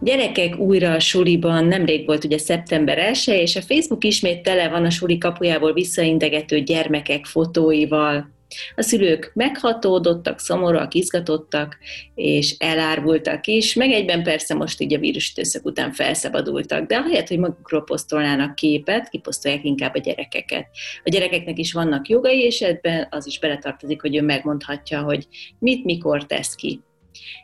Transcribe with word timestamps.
Gyerekek 0.00 0.58
újra 0.58 0.92
a 0.92 1.00
suliban, 1.00 1.64
nemrég 1.64 2.06
volt 2.06 2.24
ugye 2.24 2.38
szeptember 2.38 2.98
1 2.98 3.22
és 3.26 3.56
a 3.56 3.62
Facebook 3.62 4.04
ismét 4.04 4.42
tele 4.42 4.68
van 4.68 4.84
a 4.84 4.90
suli 4.90 5.18
kapujából 5.18 5.72
visszaindegető 5.72 6.60
gyermekek 6.60 7.24
fotóival. 7.24 8.30
A 8.76 8.82
szülők 8.82 9.30
meghatódottak, 9.34 10.38
szomorúak, 10.38 10.94
izgatottak, 10.94 11.78
és 12.14 12.54
elárvultak 12.58 13.46
is, 13.46 13.74
meg 13.74 13.90
egyben 13.90 14.22
persze 14.22 14.54
most 14.54 14.80
így 14.80 14.94
a 14.94 14.98
vírus 14.98 15.30
időszak 15.30 15.64
után 15.64 15.92
felszabadultak, 15.92 16.86
de 16.86 16.96
ahelyett, 16.96 17.28
hogy 17.28 17.38
magukról 17.38 17.84
posztolnának 17.84 18.54
képet, 18.54 19.08
kiposztolják 19.08 19.64
inkább 19.64 19.94
a 19.94 19.98
gyerekeket. 19.98 20.66
A 21.04 21.08
gyerekeknek 21.10 21.58
is 21.58 21.72
vannak 21.72 22.08
jogai, 22.08 22.40
és 22.40 22.60
ebben 22.60 23.06
az 23.10 23.26
is 23.26 23.38
beletartozik, 23.38 24.00
hogy 24.00 24.16
ő 24.16 24.22
megmondhatja, 24.22 25.02
hogy 25.02 25.26
mit, 25.58 25.84
mikor 25.84 26.26
tesz 26.26 26.54
ki. 26.54 26.80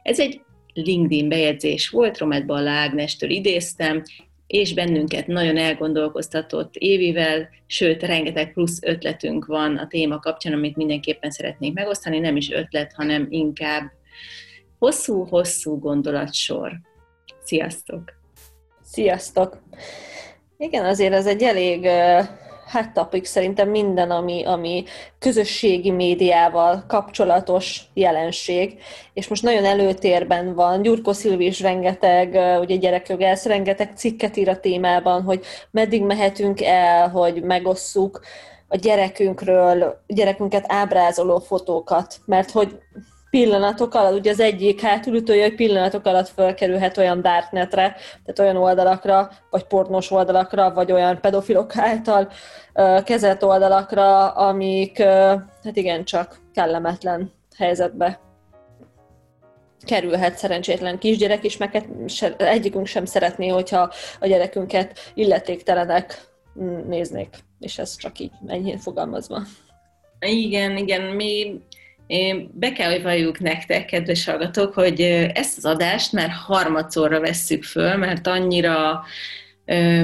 Ez 0.03 0.19
egy 0.19 0.41
LinkedIn 0.75 1.29
bejegyzés 1.29 1.89
volt, 1.89 2.19
Romet 2.19 2.47
Balla 2.47 2.71
Ágnestől 2.71 3.31
idéztem, 3.31 4.03
és 4.47 4.75
bennünket 4.75 5.27
nagyon 5.27 5.57
elgondolkoztatott 5.57 6.75
évivel, 6.75 7.49
sőt, 7.67 8.03
rengeteg 8.03 8.53
plusz 8.53 8.79
ötletünk 8.83 9.47
van 9.47 9.77
a 9.77 9.87
téma 9.87 10.19
kapcsán, 10.19 10.53
amit 10.53 10.77
mindenképpen 10.77 11.31
szeretnénk 11.31 11.75
megosztani, 11.75 12.19
nem 12.19 12.37
is 12.37 12.51
ötlet, 12.51 12.93
hanem 12.93 13.27
inkább 13.31 13.93
hosszú-hosszú 14.79 15.79
gondolatsor. 15.79 16.73
Sziasztok! 17.45 18.13
Sziasztok! 18.83 19.63
Igen, 20.57 20.85
azért 20.85 21.13
ez 21.13 21.27
egy 21.27 21.43
elég 21.43 21.89
hát 22.67 22.93
tapik 22.93 23.25
szerintem 23.25 23.69
minden, 23.69 24.11
ami, 24.11 24.45
ami 24.45 24.85
közösségi 25.19 25.91
médiával 25.91 26.85
kapcsolatos 26.89 27.83
jelenség, 27.95 28.79
és 29.13 29.29
most 29.29 29.43
nagyon 29.43 29.65
előtérben 29.65 30.55
van. 30.55 30.83
Gyurko 30.83 31.13
Szilvi 31.13 31.47
is 31.47 31.61
rengeteg, 31.61 32.59
ugye 32.61 32.77
gyerekjogász, 32.77 33.45
rengeteg 33.45 33.93
cikket 33.97 34.37
ír 34.37 34.49
a 34.49 34.61
témában, 34.61 35.23
hogy 35.23 35.45
meddig 35.71 36.03
mehetünk 36.03 36.63
el, 36.63 37.09
hogy 37.09 37.43
megosszuk 37.43 38.21
a 38.69 38.77
gyerekünkről, 38.77 40.03
gyerekünket 40.07 40.65
ábrázoló 40.69 41.39
fotókat, 41.39 42.21
mert 42.25 42.51
hogy 42.51 42.79
pillanatok 43.35 43.95
alatt, 43.95 44.19
ugye 44.19 44.31
az 44.31 44.41
egyik 44.41 44.81
hátulütője, 44.81 45.43
hogy 45.43 45.55
pillanatok 45.55 46.07
alatt 46.07 46.29
felkerülhet 46.29 46.99
olyan 46.99 47.23
darknetre, 47.23 47.97
tehát 48.25 48.39
olyan 48.39 48.57
oldalakra, 48.57 49.31
vagy 49.51 49.65
pornós 49.65 50.11
oldalakra, 50.11 50.73
vagy 50.73 50.93
olyan 50.93 51.21
pedofilok 51.21 51.77
által 51.77 52.29
kezelt 53.05 53.43
oldalakra, 53.43 54.31
amik, 54.31 55.03
hát 55.03 55.77
igen, 55.77 56.05
csak 56.05 56.37
kellemetlen 56.53 57.33
helyzetbe 57.57 58.21
kerülhet 59.87 60.37
szerencsétlen 60.37 60.99
kisgyerek, 60.99 61.45
és 61.45 61.57
meg 61.57 61.87
egyikünk 62.37 62.87
sem 62.87 63.05
szeretné, 63.05 63.49
hogyha 63.49 63.93
a 64.21 64.27
gyerekünket 64.27 64.99
illetéktelenek 65.15 66.29
néznék, 66.87 67.29
és 67.61 67.79
ez 67.79 67.97
csak 67.97 68.19
így 68.19 68.33
enyhén 68.47 68.79
fogalmazva. 68.79 69.43
Igen, 70.21 70.77
igen, 70.77 71.03
mi 71.03 71.61
én 72.07 72.51
be 72.55 72.73
kell, 72.73 72.91
hogy 72.91 73.03
valljuk 73.03 73.41
nektek, 73.41 73.85
kedves 73.85 74.25
hallgatók, 74.25 74.75
hogy 74.75 75.01
ezt 75.35 75.57
az 75.57 75.65
adást 75.65 76.13
már 76.13 76.31
harmadszorra 76.31 77.21
vesszük 77.21 77.63
föl, 77.63 77.97
mert 77.97 78.27
annyira 78.27 79.05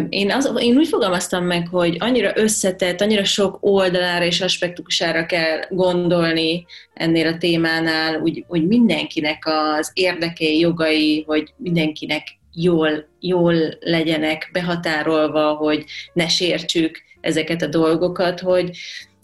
én, 0.08 0.32
az, 0.32 0.52
én 0.58 0.76
úgy 0.76 0.88
fogalmaztam 0.88 1.44
meg, 1.44 1.68
hogy 1.68 1.96
annyira 1.98 2.32
összetett, 2.34 3.00
annyira 3.00 3.24
sok 3.24 3.58
oldalára 3.60 4.24
és 4.24 4.40
aspektusára 4.40 5.26
kell 5.26 5.60
gondolni 5.68 6.66
ennél 6.94 7.26
a 7.26 7.38
témánál, 7.38 8.20
úgy, 8.20 8.44
hogy 8.48 8.66
mindenkinek 8.66 9.42
az 9.46 9.90
érdekei, 9.94 10.58
jogai, 10.58 11.24
hogy 11.26 11.52
mindenkinek 11.56 12.26
jól, 12.54 13.08
jól 13.20 13.54
legyenek 13.80 14.50
behatárolva, 14.52 15.52
hogy 15.52 15.84
ne 16.12 16.28
sértsük 16.28 17.02
ezeket 17.20 17.62
a 17.62 17.66
dolgokat, 17.66 18.40
hogy 18.40 18.70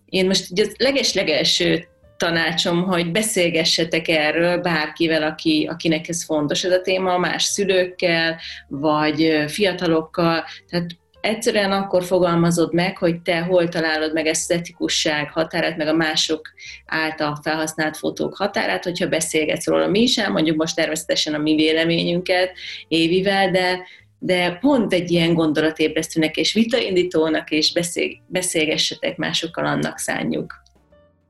én 0.08 0.26
most 0.26 0.47
az 0.60 0.75
leges-legelső 0.78 1.87
tanácsom, 2.16 2.82
hogy 2.82 3.10
beszélgessetek 3.10 4.09
erről 4.09 4.59
bárkivel, 4.59 5.22
aki, 5.22 5.69
akinek 5.71 6.09
ez 6.09 6.25
fontos. 6.25 6.65
Ez 6.65 6.72
a 6.72 6.81
téma, 6.81 7.19
más 7.19 7.43
szülőkkel, 7.43 8.41
vagy 8.69 9.44
fiatalokkal, 9.49 10.44
tehát 10.69 10.87
egyszerűen 11.26 11.72
akkor 11.72 12.05
fogalmazod 12.05 12.72
meg, 12.72 12.97
hogy 12.97 13.21
te 13.21 13.41
hol 13.41 13.69
találod 13.69 14.12
meg 14.12 14.26
ezt 14.26 14.50
az 14.50 14.56
etikusság 14.56 15.31
határát, 15.31 15.76
meg 15.76 15.87
a 15.87 15.93
mások 15.93 16.53
által 16.87 17.38
felhasznált 17.43 17.97
fotók 17.97 18.37
határát, 18.37 18.84
hogyha 18.84 19.09
beszélgetsz 19.09 19.66
róla. 19.66 19.87
Mi 19.87 20.00
is, 20.00 20.26
mondjuk 20.28 20.56
most 20.56 20.76
természetesen 20.76 21.34
a 21.34 21.38
mi 21.38 21.55
véleményünket 21.55 22.50
Évivel, 22.88 23.50
de, 23.50 23.87
de 24.19 24.50
pont 24.60 24.93
egy 24.93 25.10
ilyen 25.10 25.34
gondolatébresztőnek 25.34 26.37
és 26.37 26.53
vitaindítónak, 26.53 27.50
és 27.50 27.72
beszél, 27.72 28.09
beszélgessetek 28.26 29.16
másokkal, 29.16 29.66
annak 29.66 29.99
szánjuk 29.99 30.65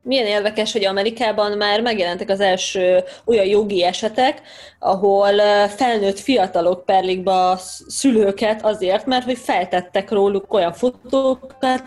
milyen 0.07 0.27
érdekes, 0.27 0.73
hogy 0.73 0.85
Amerikában 0.85 1.57
már 1.57 1.81
megjelentek 1.81 2.31
az 2.31 2.41
első 2.41 3.05
olyan 3.25 3.47
jogi 3.47 3.85
esetek, 3.85 4.43
ahol 4.79 5.39
felnőtt 5.69 6.19
fiatalok 6.19 6.85
perlik 6.85 7.23
be 7.23 7.33
a 7.33 7.57
szülőket 7.87 8.65
azért, 8.65 9.07
mert 9.07 9.25
hogy 9.25 9.39
feltettek 9.39 10.11
róluk 10.11 10.55
olyan 10.55 10.73
fotókat, 10.73 11.83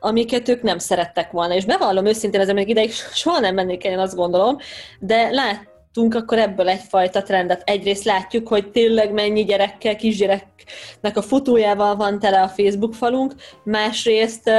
amiket 0.00 0.48
ők 0.48 0.62
nem 0.62 0.78
szerettek 0.78 1.30
volna. 1.30 1.54
És 1.54 1.64
bevallom 1.64 2.06
őszintén, 2.06 2.40
ez 2.40 2.48
még 2.48 2.68
ideig 2.68 2.92
soha 2.92 3.38
nem 3.38 3.54
mennék 3.54 3.84
el, 3.84 3.92
én 3.92 3.98
azt 3.98 4.16
gondolom, 4.16 4.56
de 5.00 5.30
lát, 5.30 5.76
akkor 6.10 6.38
ebből 6.38 6.68
egyfajta 6.68 7.22
trendet. 7.22 7.62
Egyrészt 7.64 8.04
látjuk, 8.04 8.48
hogy 8.48 8.70
tényleg 8.70 9.12
mennyi 9.12 9.44
gyerekkel, 9.44 9.96
kisgyereknek 9.96 11.16
a 11.16 11.22
fotójával 11.22 11.96
van 11.96 12.18
tele 12.18 12.42
a 12.42 12.48
Facebook 12.48 12.94
falunk, 12.94 13.34
másrészt 13.64 14.50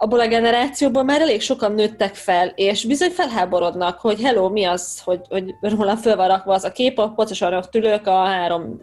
abból 0.00 0.20
a 0.20 0.26
generációból 0.26 1.02
már 1.02 1.20
elég 1.20 1.40
sokan 1.40 1.72
nőttek 1.72 2.14
fel, 2.14 2.52
és 2.54 2.84
bizony 2.84 3.10
felháborodnak, 3.10 4.00
hogy 4.00 4.20
hello, 4.22 4.48
mi 4.48 4.64
az, 4.64 5.00
hogy, 5.04 5.20
hogy 5.28 5.54
róla 5.60 5.96
föl 5.96 6.16
van 6.16 6.28
rakva 6.28 6.54
az 6.54 6.64
a 6.64 6.72
kép, 6.72 6.98
a 6.98 7.08
pontosan 7.08 7.64
tülök 7.70 8.06
a 8.06 8.24
három 8.24 8.80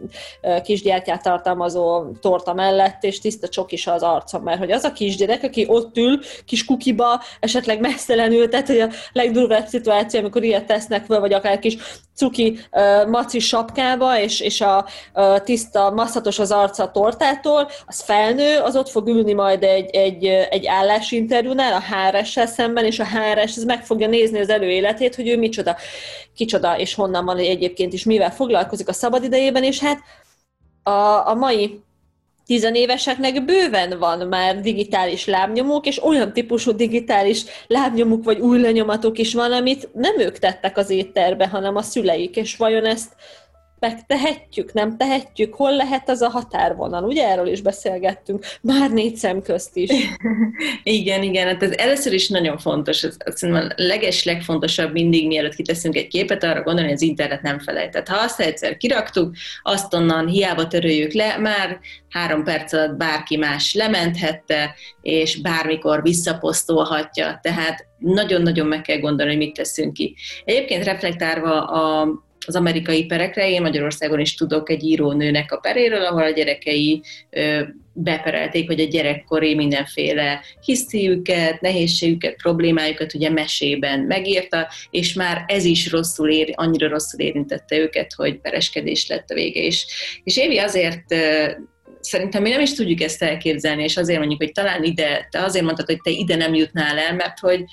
kisgyertyát 0.62 1.22
tartalmazó 1.22 2.04
torta 2.20 2.54
mellett, 2.54 3.02
és 3.02 3.20
tiszta 3.20 3.48
csokis 3.48 3.86
az 3.86 4.02
arcom, 4.02 4.42
mert 4.42 4.58
hogy 4.58 4.70
az 4.70 4.84
a 4.84 4.92
kisgyerek, 4.92 5.42
aki 5.42 5.64
ott 5.68 5.96
ül, 5.96 6.18
kis 6.44 6.64
kukiba, 6.64 7.22
esetleg 7.40 7.80
messzelenül, 7.80 8.48
tehát 8.48 8.66
hogy 8.66 8.80
a 8.80 8.88
legdurvább 9.12 9.66
szituáció, 9.66 10.20
amikor 10.20 10.44
ilyet 10.44 10.66
tesznek 10.66 11.04
föl, 11.04 11.20
vagy 11.20 11.32
akár 11.32 11.58
kis 11.58 11.76
cuki 12.16 12.58
maci 13.06 13.38
sapkába, 13.38 14.20
és, 14.20 14.40
és 14.40 14.60
a 14.60 14.86
tiszta, 15.44 15.90
masszatos 15.90 16.38
az 16.38 16.50
arca 16.50 16.90
tortától, 16.90 17.68
az 17.86 18.02
felnő, 18.02 18.58
az 18.58 18.76
ott 18.76 18.88
fog 18.88 19.08
ülni 19.08 19.32
majd 19.32 19.62
egy, 19.62 19.90
egy, 19.90 20.24
egy 20.26 20.66
állásinterjúnál 21.06 21.72
a 21.72 21.82
HRS-sel 21.82 22.46
szemben, 22.46 22.84
és 22.84 22.98
a 22.98 23.06
HRS 23.06 23.56
ez 23.56 23.64
meg 23.64 23.84
fogja 23.84 24.08
nézni 24.08 24.38
az 24.38 24.48
előéletét, 24.48 25.14
hogy 25.14 25.28
ő 25.28 25.38
micsoda, 25.38 25.76
kicsoda, 26.34 26.78
és 26.78 26.94
honnan 26.94 27.24
van 27.24 27.38
egyébként 27.38 27.92
is, 27.92 28.04
mivel 28.04 28.30
foglalkozik 28.30 28.88
a 28.88 28.92
szabadidejében, 28.92 29.62
és 29.62 29.80
hát 29.80 29.98
a, 30.82 31.28
a 31.28 31.34
mai 31.34 31.80
tizenéveseknek 32.46 33.44
bőven 33.44 33.98
van 33.98 34.26
már 34.26 34.60
digitális 34.60 35.26
lábnyomók, 35.26 35.86
és 35.86 36.04
olyan 36.04 36.32
típusú 36.32 36.72
digitális 36.72 37.44
lábnyomuk 37.66 38.24
vagy 38.24 38.38
új 38.38 38.60
lenyomatok 38.60 39.18
is 39.18 39.34
van, 39.34 39.52
amit 39.52 39.88
nem 39.92 40.18
ők 40.18 40.38
tettek 40.38 40.76
az 40.76 40.90
étterbe, 40.90 41.48
hanem 41.48 41.76
a 41.76 41.82
szüleik, 41.82 42.36
és 42.36 42.56
vajon 42.56 42.84
ezt 42.84 43.12
megtehetjük, 43.78 44.72
nem 44.72 44.96
tehetjük, 44.96 45.54
hol 45.54 45.76
lehet 45.76 46.08
az 46.08 46.20
a 46.22 46.28
határvonal, 46.28 47.04
ugye 47.04 47.28
erről 47.28 47.46
is 47.46 47.60
beszélgettünk, 47.60 48.46
már 48.60 48.90
négy 48.90 49.16
szem 49.16 49.42
közt 49.42 49.76
is. 49.76 49.90
igen, 50.82 51.22
igen, 51.22 51.46
hát 51.46 51.62
ez 51.62 51.70
először 51.70 52.12
is 52.12 52.28
nagyon 52.28 52.58
fontos, 52.58 53.02
ez, 53.02 53.16
ez 53.18 53.42
a 53.42 53.72
leges, 53.76 54.24
legfontosabb 54.24 54.92
mindig, 54.92 55.26
mielőtt 55.26 55.54
kiteszünk 55.54 55.96
egy 55.96 56.08
képet, 56.08 56.44
arra 56.44 56.62
gondolni, 56.62 56.88
hogy 56.88 56.96
az 56.96 57.08
internet 57.08 57.42
nem 57.42 57.58
felejtett. 57.58 58.08
Ha 58.08 58.16
azt 58.16 58.40
egyszer 58.40 58.76
kiraktuk, 58.76 59.34
azt 59.62 59.94
onnan 59.94 60.26
hiába 60.26 60.66
töröljük 60.66 61.12
le, 61.12 61.38
már 61.38 61.78
három 62.08 62.44
perc 62.44 62.72
alatt 62.72 62.96
bárki 62.96 63.36
más 63.36 63.74
lementhette, 63.74 64.74
és 65.02 65.40
bármikor 65.40 66.02
visszaposztolhatja, 66.02 67.38
tehát 67.42 67.86
nagyon-nagyon 67.98 68.66
meg 68.66 68.80
kell 68.80 68.98
gondolni, 68.98 69.32
hogy 69.32 69.44
mit 69.44 69.54
teszünk 69.54 69.92
ki. 69.92 70.16
Egyébként 70.44 70.84
reflektálva 70.84 71.64
a 71.64 72.08
az 72.46 72.56
amerikai 72.56 73.04
perekre. 73.04 73.50
Én 73.50 73.62
Magyarországon 73.62 74.20
is 74.20 74.34
tudok 74.34 74.70
egy 74.70 74.84
írónőnek 74.84 75.52
a 75.52 75.56
peréről, 75.56 76.04
ahol 76.04 76.22
a 76.22 76.30
gyerekei 76.30 77.02
beperelték, 77.92 78.66
hogy 78.66 78.80
a 78.80 78.84
gyerekkori 78.84 79.54
mindenféle 79.54 80.40
hisztiüket, 80.64 81.60
nehézségüket, 81.60 82.36
problémájukat 82.36 83.14
ugye 83.14 83.30
mesében 83.30 84.00
megírta, 84.00 84.68
és 84.90 85.12
már 85.12 85.44
ez 85.46 85.64
is 85.64 85.90
rosszul 85.90 86.30
ér, 86.30 86.52
annyira 86.54 86.88
rosszul 86.88 87.20
érintette 87.20 87.76
őket, 87.78 88.12
hogy 88.12 88.40
pereskedés 88.40 89.08
lett 89.08 89.30
a 89.30 89.34
vége 89.34 89.60
is. 89.60 89.86
És 90.24 90.36
Évi 90.36 90.58
azért 90.58 91.14
szerintem 92.00 92.42
mi 92.42 92.50
nem 92.50 92.60
is 92.60 92.74
tudjuk 92.74 93.00
ezt 93.00 93.22
elképzelni, 93.22 93.82
és 93.82 93.96
azért 93.96 94.18
mondjuk, 94.18 94.40
hogy 94.40 94.52
talán 94.52 94.82
ide, 94.82 95.28
te 95.30 95.42
azért 95.42 95.64
mondtad, 95.64 95.86
hogy 95.86 96.00
te 96.00 96.10
ide 96.10 96.36
nem 96.36 96.54
jutnál 96.54 96.98
el, 96.98 97.14
mert 97.14 97.38
hogy 97.38 97.64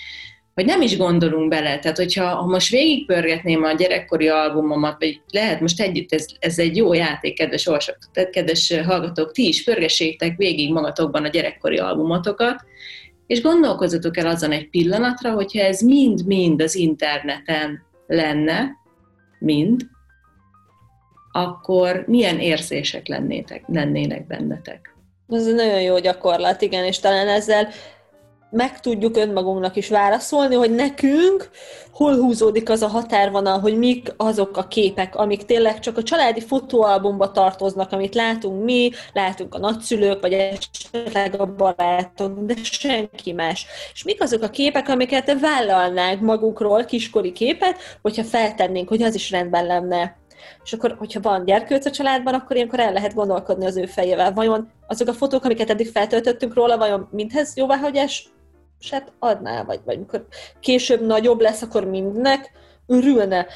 hogy 0.54 0.66
nem 0.66 0.82
is 0.82 0.98
gondolunk 0.98 1.50
bele. 1.50 1.80
Tehát, 1.80 1.98
hogyha 1.98 2.26
ha 2.26 2.46
most 2.46 2.70
végigpörgetném 2.70 3.64
a 3.64 3.74
gyerekkori 3.74 4.28
albumomat, 4.28 4.96
vagy 5.00 5.22
lehet 5.32 5.60
most 5.60 5.82
együtt, 5.82 6.14
ez, 6.14 6.26
ez 6.40 6.60
egy 6.60 6.78
jó 6.78 6.94
játék, 6.94 7.36
kedves 7.36 7.68
olvasók, 7.68 7.98
tehát 8.14 8.30
kedves 8.30 8.74
hallgatók, 8.86 9.32
ti 9.32 9.48
is 9.48 9.64
pörgessétek 9.64 10.38
végig 10.38 10.72
magatokban 10.72 11.24
a 11.24 11.28
gyerekkori 11.28 11.78
albumotokat, 11.78 12.64
és 13.28 13.42
gondolkozzatok 13.42 14.18
el 14.18 14.28
azon 14.28 14.52
egy 14.52 14.70
pillanatra, 14.70 15.32
hogyha 15.32 15.60
ez 15.60 15.82
mind-mind 15.82 16.62
az 16.62 16.76
interneten 16.76 17.82
lenne, 18.08 18.72
mind, 19.40 19.82
akkor 21.32 22.04
milyen 22.08 22.40
érzések 22.40 23.08
lennétek, 23.08 23.64
lennének 23.68 24.28
bennetek? 24.28 24.96
Ez 25.28 25.46
nagyon 25.46 25.82
jó 25.82 26.00
gyakorlat, 26.00 26.62
igen, 26.62 26.86
és 26.86 27.00
talán 27.00 27.28
ezzel 27.28 27.68
meg 28.54 28.80
tudjuk 28.80 29.18
önmagunknak 29.18 29.76
is 29.76 29.90
válaszolni, 29.90 30.56
hogy 30.56 30.76
nekünk 30.76 31.50
hol 31.92 32.16
húzódik 32.16 32.70
az 32.70 32.82
a 32.82 32.88
határvonal, 32.88 33.60
hogy 33.60 33.78
mik 33.78 34.14
azok 34.18 34.58
a 34.58 34.68
képek, 34.68 35.16
amik 35.16 35.46
tényleg 35.46 35.80
csak 35.80 35.98
a 35.98 36.04
családi 36.04 36.42
fotóalbumba 36.42 37.32
tartoznak, 37.32 37.92
amit 37.92 38.16
látunk 38.16 38.64
mi, 38.64 38.92
látunk 39.14 39.56
a 39.56 39.60
nagyszülők, 39.60 40.22
vagy 40.22 40.34
esetleg 40.34 41.42
a 41.42 41.46
barátok, 41.46 42.40
de 42.40 42.54
senki 42.64 43.32
más. 43.32 43.66
És 43.94 44.04
mik 44.04 44.22
azok 44.22 44.42
a 44.42 44.50
képek, 44.50 44.90
amiket 44.90 45.40
vállalnánk 45.40 46.22
magukról, 46.22 46.86
kiskori 46.86 47.32
képet, 47.32 47.78
hogyha 48.02 48.24
feltennénk, 48.24 48.90
hogy 48.90 49.02
az 49.02 49.16
is 49.16 49.32
rendben 49.32 49.66
lenne 49.66 50.22
és 50.64 50.74
akkor, 50.74 50.96
hogyha 50.98 51.20
van 51.22 51.46
gyerkőc 51.46 51.86
a 51.86 51.92
családban, 51.92 52.34
akkor 52.34 52.56
ilyenkor 52.56 52.80
el 52.80 52.94
lehet 52.94 53.14
gondolkodni 53.14 53.66
az 53.66 53.78
ő 53.78 53.86
fejével. 53.86 54.34
Vajon 54.34 54.72
azok 54.88 55.08
a 55.08 55.14
fotók, 55.14 55.44
amiket 55.44 55.70
eddig 55.70 55.88
feltöltöttünk 55.88 56.54
róla, 56.54 56.78
vajon 56.78 57.08
mindhez 57.12 57.58
jóváhagyás 57.58 58.30
adná, 59.20 59.64
vagy, 59.64 59.80
vagy 59.86 60.00
mikor 60.00 60.26
később 60.60 61.06
nagyobb 61.06 61.42
lesz, 61.42 61.62
akkor 61.62 61.86
mindnek 61.86 62.52
örülne. 62.88 63.48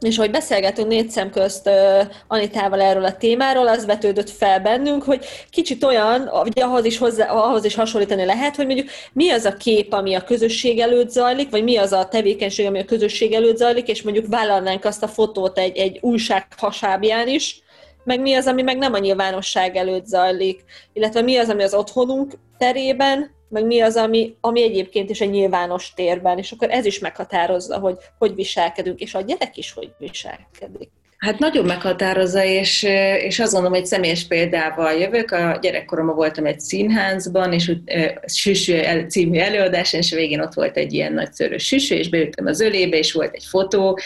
És 0.00 0.18
ahogy 0.18 0.30
beszélgetünk 0.30 0.88
négy 0.88 1.10
szem 1.10 1.30
közt 1.30 1.66
uh, 1.66 2.00
Anitával 2.26 2.80
erről 2.80 3.04
a 3.04 3.16
témáról, 3.16 3.68
az 3.68 3.86
vetődött 3.86 4.30
fel 4.30 4.60
bennünk, 4.60 5.02
hogy 5.02 5.24
kicsit 5.50 5.84
olyan, 5.84 6.26
hogy 6.26 6.60
ahhoz 6.60 6.84
is, 6.84 6.98
hozzá, 6.98 7.26
ahhoz 7.26 7.64
is 7.64 7.74
hasonlítani 7.74 8.24
lehet, 8.24 8.56
hogy 8.56 8.66
mondjuk 8.66 8.88
mi 9.12 9.30
az 9.30 9.44
a 9.44 9.56
kép, 9.56 9.92
ami 9.92 10.14
a 10.14 10.24
közösség 10.24 10.78
előtt 10.78 11.10
zajlik, 11.10 11.50
vagy 11.50 11.62
mi 11.62 11.76
az 11.76 11.92
a 11.92 12.08
tevékenység, 12.08 12.66
ami 12.66 12.80
a 12.80 12.84
közösség 12.84 13.32
előtt 13.32 13.56
zajlik, 13.56 13.88
és 13.88 14.02
mondjuk 14.02 14.26
vállalnánk 14.28 14.84
azt 14.84 15.02
a 15.02 15.08
fotót 15.08 15.58
egy, 15.58 15.76
egy 15.76 15.98
újság 16.02 16.46
hasábján 16.56 17.28
is, 17.28 17.62
meg 18.04 18.20
mi 18.20 18.34
az, 18.34 18.46
ami 18.46 18.62
meg 18.62 18.78
nem 18.78 18.92
a 18.92 18.98
nyilvánosság 18.98 19.76
előtt 19.76 20.06
zajlik, 20.06 20.64
illetve 20.92 21.20
mi 21.20 21.36
az, 21.36 21.48
ami 21.48 21.62
az 21.62 21.74
otthonunk 21.74 22.32
terében, 22.58 23.35
meg 23.48 23.66
mi 23.66 23.80
az, 23.80 23.96
ami, 23.96 24.36
ami 24.40 24.62
egyébként 24.62 25.10
is 25.10 25.20
egy 25.20 25.30
nyilvános 25.30 25.94
térben, 25.94 26.38
és 26.38 26.52
akkor 26.52 26.70
ez 26.70 26.84
is 26.84 26.98
meghatározza, 26.98 27.78
hogy 27.78 27.96
hogy 28.18 28.34
viselkedünk, 28.34 29.00
és 29.00 29.14
a 29.14 29.20
gyerek 29.20 29.56
is 29.56 29.72
hogy 29.72 29.92
viselkedik. 29.98 30.90
Hát 31.16 31.38
nagyon 31.38 31.64
meghatározza, 31.64 32.44
és, 32.44 32.82
és 33.18 33.38
azt 33.38 33.52
gondolom, 33.52 33.78
hogy 33.78 33.86
személyes 33.86 34.26
példával 34.26 34.92
jövök. 34.92 35.30
A 35.30 35.58
gyerekkoromban 35.60 36.14
voltam 36.14 36.46
egy 36.46 36.60
színházban, 36.60 37.52
és 37.52 37.72
e, 37.84 38.22
Süsű 38.26 38.74
el, 38.74 39.06
című 39.06 39.38
előadáson, 39.38 40.00
és 40.00 40.12
a 40.12 40.16
végén 40.16 40.40
ott 40.40 40.54
volt 40.54 40.76
egy 40.76 40.92
ilyen 40.92 41.12
nagyszörös 41.12 41.66
süsű, 41.66 41.94
és 41.94 42.08
beültem 42.08 42.46
az 42.46 42.60
ölébe, 42.60 42.98
és 42.98 43.12
volt 43.12 43.34
egy 43.34 43.44
fotó, 43.44 43.98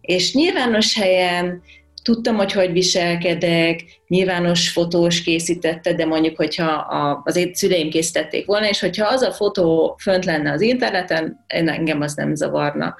és 0.00 0.34
nyilvános 0.34 0.98
helyen 0.98 1.62
tudtam, 2.04 2.36
hogy 2.36 2.52
hogy 2.52 2.72
viselkedek, 2.72 3.84
nyilvános 4.08 4.70
fotós 4.70 5.22
készítette, 5.22 5.92
de 5.94 6.06
mondjuk, 6.06 6.36
hogyha 6.36 6.70
a, 6.72 7.20
az 7.24 7.36
én 7.36 7.54
szüleim 7.54 7.90
készítették 7.90 8.46
volna, 8.46 8.68
és 8.68 8.80
hogyha 8.80 9.06
az 9.06 9.22
a 9.22 9.32
fotó 9.32 9.96
fönt 10.00 10.24
lenne 10.24 10.52
az 10.52 10.60
interneten, 10.60 11.44
engem 11.46 12.00
az 12.00 12.14
nem 12.14 12.34
zavarna. 12.34 12.96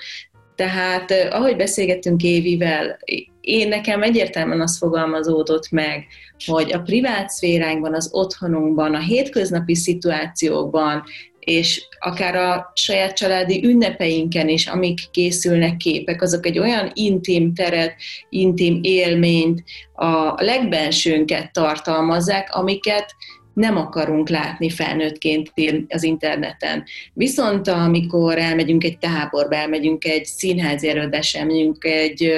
Tehát 0.54 1.10
ahogy 1.30 1.56
beszélgettünk 1.56 2.22
Évivel, 2.22 2.98
én 3.40 3.68
nekem 3.68 4.02
egyértelműen 4.02 4.60
az 4.60 4.78
fogalmazódott 4.78 5.70
meg, 5.70 6.06
hogy 6.46 6.72
a 6.72 6.80
privát 6.80 7.28
szféránkban, 7.28 7.94
az 7.94 8.08
otthonunkban, 8.12 8.94
a 8.94 9.00
hétköznapi 9.00 9.74
szituációkban 9.74 11.02
és 11.44 11.82
akár 11.99 12.37
a 12.37 12.73
saját 12.75 13.17
családi 13.17 13.64
ünnepeinken 13.64 14.49
is, 14.49 14.67
amik 14.67 15.11
készülnek 15.11 15.76
képek, 15.76 16.23
azok 16.23 16.46
egy 16.46 16.58
olyan 16.58 16.91
intim 16.94 17.55
teret, 17.55 17.94
intim 18.29 18.79
élményt, 18.82 19.64
a 19.94 20.43
legbensőnket 20.43 21.52
tartalmazzák, 21.52 22.55
amiket 22.55 23.14
nem 23.55 23.76
akarunk 23.76 24.29
látni 24.29 24.70
felnőttként 24.70 25.52
az 25.88 26.02
interneten. 26.02 26.85
Viszont 27.12 27.69
amikor 27.69 28.38
elmegyünk 28.38 28.85
egy 28.85 28.99
táborba, 28.99 29.56
elmegyünk 29.56 30.05
egy 30.05 30.25
színházi 30.25 30.88
előadásra, 30.88 31.41
elmegyünk 31.41 31.85
egy 31.85 32.32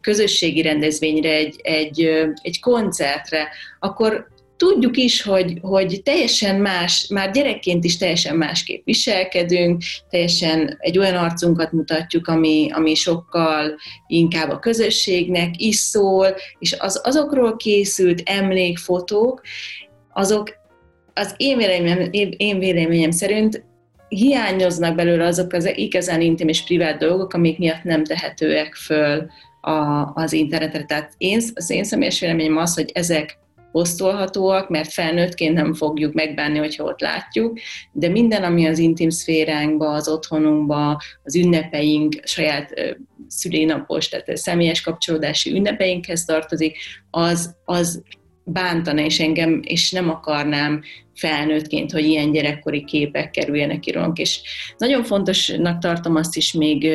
közösségi 0.00 0.62
rendezvényre, 0.62 1.30
egy, 1.30 1.60
egy, 1.62 2.10
egy 2.42 2.60
koncertre, 2.60 3.48
akkor 3.78 4.28
tudjuk 4.58 4.96
is, 4.96 5.22
hogy, 5.22 5.58
hogy 5.60 6.00
teljesen 6.04 6.60
más, 6.60 7.06
már 7.08 7.30
gyerekként 7.30 7.84
is 7.84 7.96
teljesen 7.96 8.36
másképp 8.36 8.84
viselkedünk, 8.84 9.82
teljesen 10.10 10.76
egy 10.78 10.98
olyan 10.98 11.14
arcunkat 11.14 11.72
mutatjuk, 11.72 12.26
ami, 12.26 12.68
ami 12.72 12.94
sokkal 12.94 13.74
inkább 14.06 14.50
a 14.50 14.58
közösségnek 14.58 15.50
is 15.56 15.76
szól, 15.76 16.34
és 16.58 16.76
az, 16.78 17.00
azokról 17.04 17.56
készült 17.56 18.22
emlékfotók, 18.24 19.40
azok 20.12 20.56
az 21.14 21.34
én 21.36 21.56
véleményem, 21.56 22.08
én 22.36 22.58
véleményem 22.58 23.10
szerint 23.10 23.64
hiányoznak 24.08 24.94
belőle 24.94 25.26
azok 25.26 25.52
az 25.52 25.72
igazán 25.74 26.20
intim 26.20 26.48
és 26.48 26.64
privát 26.64 26.98
dolgok, 26.98 27.32
amik 27.32 27.58
miatt 27.58 27.82
nem 27.82 28.04
tehetőek 28.04 28.74
föl 28.74 29.26
a, 29.60 30.10
az 30.14 30.32
internetre. 30.32 30.84
Tehát 30.84 31.12
én, 31.18 31.40
az 31.54 31.70
én 31.70 31.84
személyes 31.84 32.20
véleményem 32.20 32.56
az, 32.56 32.74
hogy 32.74 32.90
ezek 32.94 33.37
posztolhatóak, 33.72 34.68
mert 34.68 34.92
felnőttként 34.92 35.54
nem 35.54 35.74
fogjuk 35.74 36.12
megbánni, 36.12 36.58
hogyha 36.58 36.84
ott 36.84 37.00
látjuk, 37.00 37.58
de 37.92 38.08
minden, 38.08 38.42
ami 38.42 38.66
az 38.66 38.78
intim 38.78 39.10
szféránkba, 39.10 39.92
az 39.92 40.08
otthonunkba, 40.08 41.02
az 41.22 41.36
ünnepeink, 41.36 42.20
saját 42.24 42.96
szülénapos, 43.28 44.08
tehát 44.08 44.36
személyes 44.36 44.80
kapcsolódási 44.80 45.50
ünnepeinkhez 45.50 46.24
tartozik, 46.24 46.76
az, 47.10 47.56
az 47.64 48.02
bántana 48.44 49.00
és 49.00 49.20
engem, 49.20 49.60
és 49.64 49.90
nem 49.90 50.10
akarnám 50.10 50.82
felnőttként, 51.14 51.92
hogy 51.92 52.04
ilyen 52.04 52.32
gyerekkori 52.32 52.84
képek 52.84 53.30
kerüljenek 53.30 53.78
ki 53.78 53.90
rólunk. 53.90 54.18
És 54.18 54.40
nagyon 54.76 55.04
fontosnak 55.04 55.78
tartom 55.78 56.16
azt 56.16 56.36
is 56.36 56.52
még 56.52 56.88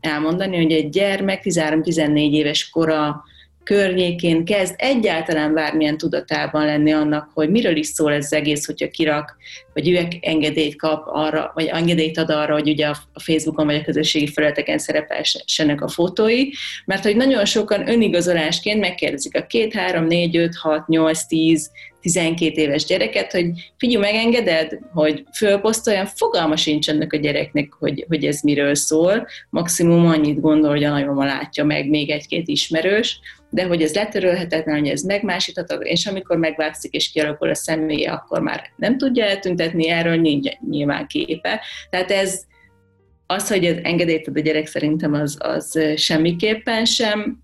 elmondani, 0.00 0.56
hogy 0.56 0.72
egy 0.72 0.88
gyermek 0.88 1.42
13-14 1.44 2.30
éves 2.30 2.70
kora 2.70 3.24
környékén 3.64 4.44
kezd 4.44 4.74
egyáltalán 4.78 5.54
bármilyen 5.54 5.98
tudatában 5.98 6.64
lenni 6.64 6.92
annak, 6.92 7.30
hogy 7.34 7.50
miről 7.50 7.76
is 7.76 7.86
szól 7.86 8.12
ez 8.12 8.24
az 8.24 8.32
egész, 8.32 8.66
hogyha 8.66 8.90
kirak, 8.90 9.36
vagy 9.72 9.88
ő 9.88 10.08
engedélyt 10.20 10.76
kap 10.76 11.06
arra, 11.06 11.50
vagy 11.54 11.66
engedélyt 11.66 12.18
ad 12.18 12.30
arra, 12.30 12.52
hogy 12.52 12.68
ugye 12.68 12.86
a 12.86 13.20
Facebookon 13.20 13.66
vagy 13.66 13.76
a 13.76 13.84
közösségi 13.84 14.26
felületeken 14.26 14.78
szerepelsenek 14.78 15.80
a 15.80 15.88
fotói, 15.88 16.48
mert 16.84 17.02
hogy 17.02 17.16
nagyon 17.16 17.44
sokan 17.44 17.88
önigazolásként 17.88 18.80
megkérdezik 18.80 19.36
a 19.36 19.46
2, 19.46 19.68
3, 19.72 20.06
4, 20.06 20.36
5, 20.36 20.56
6, 20.56 20.86
8, 20.86 21.26
10, 21.26 21.70
12 22.00 22.60
éves 22.60 22.84
gyereket, 22.84 23.32
hogy 23.32 23.50
figyelj, 23.78 24.12
megengeded, 24.12 24.78
hogy 24.92 25.24
fölposztoljan, 25.36 26.06
fogalma 26.06 26.56
sincs 26.56 26.88
ennek 26.88 27.12
a 27.12 27.16
gyereknek, 27.16 27.72
hogy, 27.78 28.04
hogy 28.08 28.24
ez 28.24 28.40
miről 28.40 28.74
szól. 28.74 29.26
Maximum 29.50 30.06
annyit 30.06 30.40
gondol, 30.40 30.70
hogy 30.70 30.84
a 30.84 30.90
nagymama 30.90 31.24
látja 31.24 31.64
meg 31.64 31.88
még 31.88 32.10
egy-két 32.10 32.48
ismerős, 32.48 33.20
de 33.50 33.64
hogy 33.64 33.82
ez 33.82 33.94
letörölhetetlen, 33.94 34.78
hogy 34.78 34.88
ez 34.88 35.02
megmásíthatatlan, 35.02 35.86
és 35.86 36.06
amikor 36.06 36.36
megváltozik 36.36 36.92
és 36.92 37.10
kialakul 37.10 37.50
a 37.50 37.54
személye, 37.54 38.12
akkor 38.12 38.40
már 38.40 38.62
nem 38.76 38.98
tudja 38.98 39.24
eltüntetni, 39.24 39.88
erről 39.88 40.16
nincs 40.16 40.48
nyilván 40.70 41.06
képe. 41.06 41.60
Tehát 41.90 42.10
ez 42.10 42.42
az, 43.26 43.48
hogy 43.48 43.64
ez 43.64 43.76
engedélyt 43.82 44.28
ad 44.28 44.36
a 44.36 44.40
gyerek, 44.40 44.66
szerintem 44.66 45.12
az, 45.12 45.36
az 45.38 45.80
semmiképpen 45.96 46.84
sem 46.84 47.38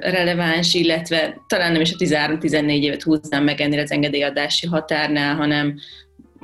releváns, 0.00 0.74
illetve 0.74 1.36
talán 1.46 1.72
nem 1.72 1.80
is 1.80 1.92
a 1.92 1.96
13-14 1.96 2.80
évet 2.80 3.02
húznám 3.02 3.44
meg 3.44 3.60
ennél 3.60 3.80
az 3.80 3.90
engedélyadási 3.90 4.66
határnál, 4.66 5.34
hanem 5.34 5.78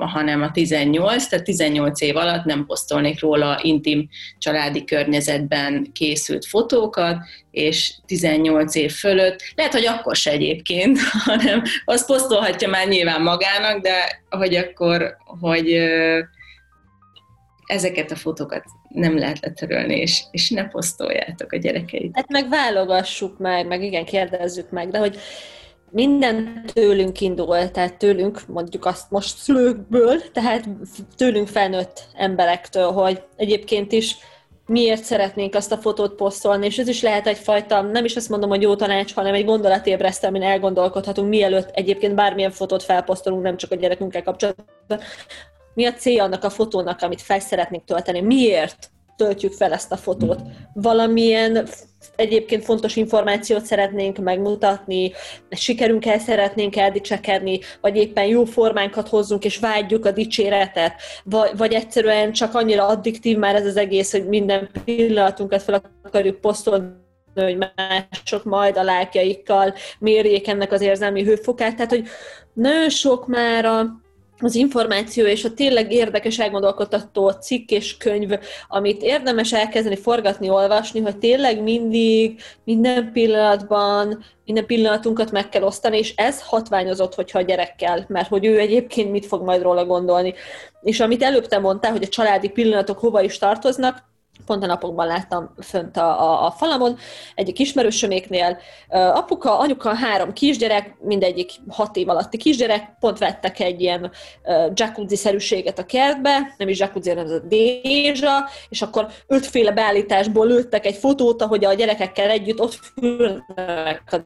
hanem 0.05 0.41
a 0.41 0.51
18, 0.51 1.27
tehát 1.27 1.45
18 1.45 2.01
év 2.01 2.15
alatt 2.15 2.45
nem 2.45 2.65
posztolnék 2.65 3.21
róla 3.21 3.59
intim 3.61 4.09
családi 4.37 4.83
környezetben 4.83 5.91
készült 5.93 6.45
fotókat, 6.45 7.17
és 7.51 7.93
18 8.05 8.75
év 8.75 8.91
fölött, 8.91 9.43
lehet, 9.55 9.73
hogy 9.73 9.85
akkor 9.85 10.15
se 10.15 10.31
egyébként, 10.31 10.99
hanem 11.25 11.63
azt 11.85 12.05
posztolhatja 12.05 12.69
már 12.69 12.87
nyilván 12.87 13.21
magának, 13.21 13.81
de 13.81 14.23
hogy 14.29 14.55
akkor, 14.55 15.17
hogy 15.39 15.89
ezeket 17.65 18.11
a 18.11 18.15
fotókat 18.15 18.63
nem 18.87 19.17
lehet 19.17 19.39
letörölni, 19.39 19.95
és, 19.95 20.23
és 20.31 20.49
ne 20.49 20.67
posztoljátok 20.67 21.51
a 21.51 21.57
gyerekeit. 21.57 22.11
Hát 22.15 22.29
meg 22.29 22.49
válogassuk 22.49 23.37
meg, 23.37 23.67
meg 23.67 23.83
igen, 23.83 24.05
kérdezzük 24.05 24.69
meg, 24.69 24.89
de 24.89 24.97
hogy 24.97 25.17
minden 25.91 26.65
tőlünk 26.73 27.21
indul, 27.21 27.71
tehát 27.71 27.97
tőlünk, 27.97 28.41
mondjuk 28.47 28.85
azt 28.85 29.11
most 29.11 29.37
szülőkből, 29.37 30.21
tehát 30.31 30.69
tőlünk 31.17 31.47
felnőtt 31.47 32.07
emberektől, 32.13 32.91
hogy 32.91 33.23
egyébként 33.35 33.91
is 33.91 34.17
miért 34.65 35.03
szeretnénk 35.03 35.55
azt 35.55 35.71
a 35.71 35.77
fotót 35.77 36.15
posztolni, 36.15 36.65
és 36.65 36.77
ez 36.77 36.87
is 36.87 37.01
lehet 37.01 37.27
egyfajta, 37.27 37.81
nem 37.81 38.05
is 38.05 38.15
azt 38.15 38.29
mondom, 38.29 38.49
hogy 38.49 38.61
jó 38.61 38.75
tanács, 38.75 39.13
hanem 39.13 39.33
egy 39.33 39.45
gondolatébresztő, 39.45 40.27
amin 40.27 40.41
elgondolkodhatunk, 40.41 41.29
mielőtt 41.29 41.69
egyébként 41.73 42.15
bármilyen 42.15 42.51
fotót 42.51 42.83
felposztolunk, 42.83 43.43
nem 43.43 43.57
csak 43.57 43.71
a 43.71 43.75
gyerekünkkel 43.75 44.23
kapcsolatban. 44.23 44.99
Mi 45.73 45.85
a 45.85 45.93
célja 45.93 46.23
annak 46.23 46.43
a 46.43 46.49
fotónak, 46.49 47.01
amit 47.01 47.21
fel 47.21 47.39
szeretnénk 47.39 47.83
tölteni? 47.85 48.21
Miért 48.21 48.91
töltjük 49.19 49.53
fel 49.53 49.73
ezt 49.73 49.91
a 49.91 49.97
fotót? 49.97 50.39
Valamilyen 50.73 51.67
egyébként 52.15 52.63
fontos 52.63 52.95
információt 52.95 53.65
szeretnénk 53.65 54.17
megmutatni, 54.17 55.11
sikerünkkel 55.49 56.19
szeretnénk 56.19 56.75
eldicsekedni, 56.75 57.59
vagy 57.81 57.95
éppen 57.95 58.25
jó 58.25 58.45
formánkat 58.45 59.07
hozzunk, 59.07 59.45
és 59.45 59.57
vágyjuk 59.57 60.05
a 60.05 60.11
dicséretet, 60.11 60.93
vagy, 61.23 61.51
vagy 61.57 61.73
egyszerűen 61.73 62.31
csak 62.31 62.55
annyira 62.55 62.87
addiktív 62.87 63.37
már 63.37 63.55
ez 63.55 63.65
az 63.65 63.77
egész, 63.77 64.11
hogy 64.11 64.27
minden 64.27 64.69
pillanatunkat 64.85 65.61
fel 65.61 65.81
akarjuk 66.03 66.39
posztolni, 66.39 66.87
hogy 67.35 67.57
mások 67.57 68.43
majd 68.43 68.77
a 68.77 68.83
lelkeikkal 68.83 69.73
mérjék 69.99 70.47
ennek 70.47 70.71
az 70.71 70.81
érzelmi 70.81 71.23
hőfokát. 71.23 71.75
Tehát, 71.75 71.91
hogy 71.91 72.07
nagyon 72.53 72.89
sok 72.89 73.27
már 73.27 73.65
a, 73.65 73.85
az 74.41 74.55
információ 74.55 75.25
és 75.25 75.43
a 75.43 75.53
tényleg 75.53 75.91
érdekes, 75.91 76.39
elgondolkodtató 76.39 77.29
cikk 77.29 77.69
és 77.69 77.97
könyv, 77.97 78.31
amit 78.67 79.01
érdemes 79.01 79.53
elkezdeni 79.53 79.95
forgatni, 79.95 80.49
olvasni, 80.49 80.99
hogy 80.99 81.17
tényleg 81.17 81.61
mindig, 81.61 82.41
minden 82.63 83.11
pillanatban, 83.11 84.23
minden 84.45 84.65
pillanatunkat 84.65 85.31
meg 85.31 85.49
kell 85.49 85.63
osztani, 85.63 85.97
és 85.97 86.13
ez 86.15 86.41
hatványozott, 86.41 87.15
hogyha 87.15 87.39
a 87.39 87.41
gyerekkel, 87.41 88.05
mert 88.07 88.27
hogy 88.27 88.45
ő 88.45 88.59
egyébként 88.59 89.11
mit 89.11 89.25
fog 89.25 89.43
majd 89.43 89.61
róla 89.61 89.85
gondolni. 89.85 90.33
És 90.81 90.99
amit 90.99 91.23
előbb 91.23 91.47
te 91.47 91.59
mondtál, 91.59 91.91
hogy 91.91 92.03
a 92.03 92.07
családi 92.07 92.49
pillanatok 92.49 92.99
hova 92.99 93.21
is 93.21 93.37
tartoznak, 93.37 94.08
pont 94.45 94.63
a 94.63 94.67
napokban 94.67 95.07
láttam 95.07 95.53
fönt 95.61 95.97
a, 95.97 96.21
a, 96.21 96.45
a 96.45 96.51
falamon, 96.51 96.97
egyik 97.35 97.59
ismerősöméknél. 97.59 98.57
Apuka, 98.89 99.57
anyuka, 99.57 99.95
három 99.95 100.33
kisgyerek, 100.33 100.95
mindegyik 100.99 101.51
hat 101.69 101.95
év 101.95 102.09
alatti 102.09 102.37
kisgyerek, 102.37 102.95
pont 102.99 103.17
vettek 103.17 103.59
egy 103.59 103.81
ilyen 103.81 104.11
jacuzzi-szerűséget 104.73 105.79
a 105.79 105.85
kertbe, 105.85 106.55
nem 106.57 106.67
is 106.67 106.79
jacuzzi, 106.79 107.09
hanem 107.09 107.25
ez 107.25 107.31
a 107.31 107.39
dézsa, 107.39 108.49
és 108.69 108.81
akkor 108.81 109.07
ötféle 109.27 109.71
beállításból 109.71 110.47
lőttek 110.47 110.85
egy 110.85 110.95
fotót, 110.95 111.41
ahogy 111.41 111.65
a 111.65 111.73
gyerekekkel 111.73 112.29
együtt 112.29 112.61
ott 112.61 112.73
fülnek 112.73 114.03
a 114.11 114.17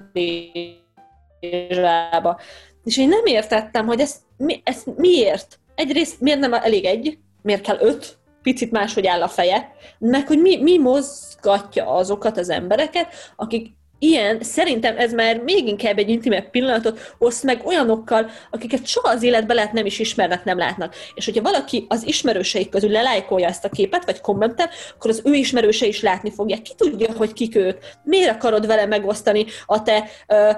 dézsába. 1.41 2.39
És 2.83 2.97
én 2.97 3.07
nem 3.07 3.25
értettem, 3.25 3.85
hogy 3.85 3.99
ezt, 3.99 4.17
mi, 4.37 4.61
ezt 4.63 4.87
miért? 4.95 5.59
Egyrészt 5.75 6.21
miért 6.21 6.39
nem 6.39 6.53
elég 6.53 6.85
egy, 6.85 7.17
miért 7.41 7.61
kell 7.61 7.77
öt, 7.79 8.17
picit 8.43 8.71
máshogy 8.71 9.07
áll 9.07 9.21
a 9.21 9.27
feje, 9.27 9.75
meg 9.99 10.27
hogy 10.27 10.41
mi, 10.41 10.61
mi 10.61 10.77
mozgatja 10.77 11.87
azokat 11.87 12.37
az 12.37 12.49
embereket, 12.49 13.07
akik 13.35 13.71
ilyen, 14.03 14.41
szerintem 14.41 14.97
ez 14.97 15.13
már 15.13 15.37
még 15.37 15.67
inkább 15.67 15.97
egy 15.97 16.09
intimebb 16.09 16.49
pillanatot 16.49 17.15
oszt 17.17 17.43
meg 17.43 17.65
olyanokkal, 17.65 18.29
akiket 18.51 18.85
soha 18.87 19.09
az 19.09 19.23
életben 19.23 19.55
lehet 19.55 19.73
nem 19.73 19.85
is 19.85 19.99
ismernek, 19.99 20.43
nem 20.43 20.57
látnak. 20.57 20.95
És 21.13 21.25
hogyha 21.25 21.41
valaki 21.41 21.85
az 21.89 22.07
ismerőseik 22.07 22.69
közül 22.69 22.89
lelájkolja 22.89 23.47
ezt 23.47 23.65
a 23.65 23.69
képet, 23.69 24.05
vagy 24.05 24.21
kommentel, 24.21 24.69
akkor 24.95 25.11
az 25.11 25.21
ő 25.23 25.33
ismerőse 25.33 25.85
is 25.85 26.01
látni 26.01 26.31
fogják. 26.31 26.61
Ki 26.61 26.73
tudja, 26.77 27.13
hogy 27.13 27.33
kik 27.33 27.55
ők? 27.55 27.77
Miért 28.03 28.29
akarod 28.29 28.67
vele 28.67 28.85
megosztani 28.85 29.45
a 29.65 29.81
te 29.81 30.09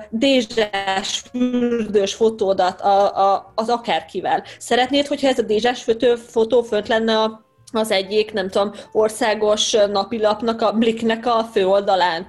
dézsás, 0.09 1.23
fürdős 1.31 2.13
fotódat 2.13 2.81
a, 2.81 3.31
a, 3.33 3.51
az 3.55 3.69
akárkivel? 3.69 4.43
Szeretnéd, 4.59 5.07
hogyha 5.07 5.27
ez 5.27 5.39
a 5.39 5.41
dézsás 5.41 5.85
fotó 6.27 6.61
fönt 6.61 6.87
lenne 6.87 7.17
a 7.17 7.44
az 7.71 7.91
egyik, 7.91 8.33
nem 8.33 8.49
tudom, 8.49 8.71
országos 8.91 9.71
napilapnak, 9.71 10.61
a 10.61 10.71
Bliknek 10.71 11.25
a 11.25 11.43
főoldalán. 11.43 12.27